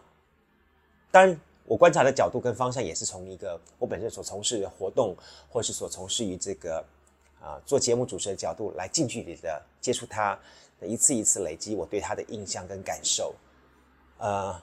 [1.12, 1.40] 当然
[1.70, 5.14] 我观察的角度跟方向也是从一个我本身所从事的活动，
[5.48, 6.84] 或是所从事于这个。
[7.42, 10.38] 啊，做节目主持的角度来近距离的接触他，
[10.82, 13.34] 一次一次累积我对他的印象跟感受。
[14.18, 14.54] 呃，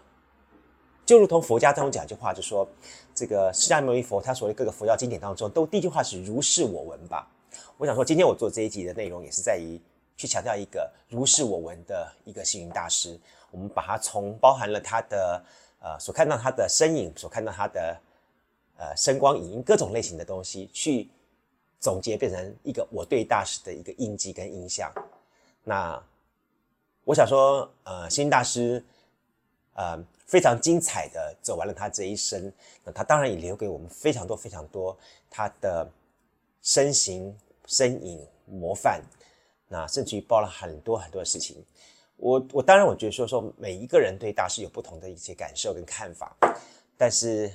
[1.03, 2.67] 就如同佛家当中讲一句话，就说
[3.15, 7.27] 这个释迦牟尼佛他所谓各个佛教经典当中，都第一句话是如是我闻吧。
[7.77, 9.81] 我想说，今天我做这一集的内容也是在于
[10.15, 13.19] 去强调一个如是我闻的一个星云大师。
[13.49, 15.43] 我们把它从包含了他的
[15.87, 17.97] 呃所看到他的身影，所看到他的
[18.77, 21.09] 呃声光影音各种类型的东西去。
[21.79, 24.91] 总结变成一个我对大师的一个印记跟印象。
[25.63, 26.03] 那
[27.03, 28.83] 我想说，呃，星云大师，
[29.75, 32.51] 呃，非常精彩的走完了他这一生。
[32.83, 34.97] 那他当然也留给我们非常多非常多
[35.29, 35.87] 他的
[36.63, 38.99] 身形、身影、模范。
[39.67, 41.63] 那甚至于包了很多很多的事情。
[42.17, 46.35] 我我当然我觉得说说每一个人对大师有不同的一些感受跟看法，
[46.97, 47.51] 但是，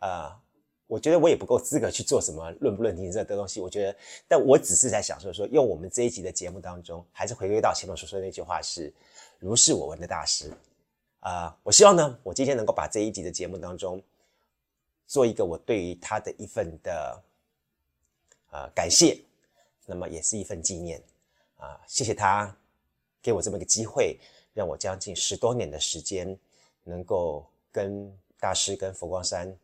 [0.00, 0.42] 呃。
[0.88, 3.62] 我觉得我也不够资格去做什么论不论听这的东西。
[3.62, 3.96] 我觉得，
[4.28, 8.92] 但我只是在想说说，用我们这一集的节目当中，还是回归到前面所说的那句话是
[9.40, 10.52] “如是我闻”的大师
[11.20, 14.02] 啊、我希望呢，我今天能够把这一集的节目当中，
[15.06, 17.22] 做一个我对于他的一份的
[18.50, 19.18] 呃感谢，
[19.86, 21.02] 那么也是一份纪念
[21.56, 22.54] 啊、谢谢他
[23.22, 24.18] 给我这么一个机会，
[24.52, 26.36] 让我将近十多年的时间，
[26.84, 29.56] 能够跟大师跟佛光山。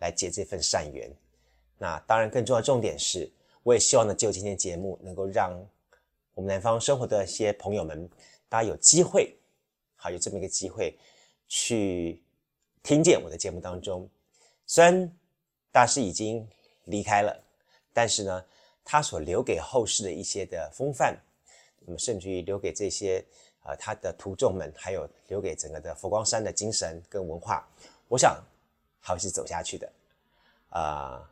[0.00, 1.10] 来结这份善缘，
[1.78, 5.58] 那当然更重要的重点是，我也希望呢，就今天节目能够让
[6.34, 8.06] 我们南方生活的一些朋友们，
[8.46, 9.34] 大家有机会，
[9.94, 10.98] 好有这么一个机会
[11.48, 12.22] 去
[12.82, 14.06] 听见我的节目当中。
[14.66, 15.10] 虽然
[15.72, 16.46] 大师已经
[16.84, 17.34] 离开了，
[17.94, 18.44] 但是呢，
[18.84, 21.18] 他所留给后世的一些的风范，
[21.86, 23.24] 那么甚至于留给这些
[23.62, 27.66] 呃他的徒众们，还有留给整个的佛光山的精神跟文化，
[28.08, 28.38] 我想。
[29.08, 29.92] 还是走下去的，
[30.70, 31.30] 啊、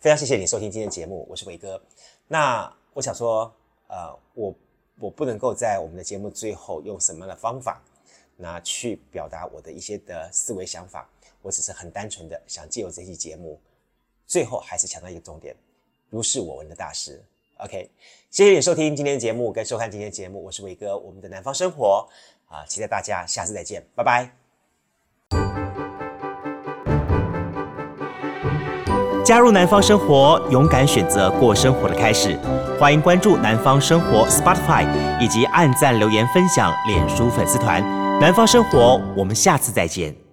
[0.00, 1.80] 非常谢谢你收听今天的节目，我是伟哥。
[2.26, 3.54] 那我想说，
[3.86, 4.52] 呃，我
[4.98, 7.80] 我不能够在我们的节目最后用什么样的方法，
[8.36, 11.08] 那去表达我的一些的思维想法。
[11.40, 13.60] 我只是很单纯的想借由这期节目，
[14.26, 15.54] 最后还是强调一个重点：
[16.10, 17.24] 如是我闻的大师。
[17.58, 17.90] OK，
[18.30, 22.08] 谢谢你收听今天的节目跟收看今天的节目，我是伟哥，我们的南方生活
[22.46, 24.30] 啊、期待大家下次再见，拜拜。
[29.24, 32.38] 加入南方生活，勇敢选择过生活的开始。
[32.78, 34.86] 欢迎关注南方生活 Spotify，
[35.20, 37.82] 以及按赞、留言、分享脸书粉丝团。
[38.20, 40.27] 南方生活，我们下次再见。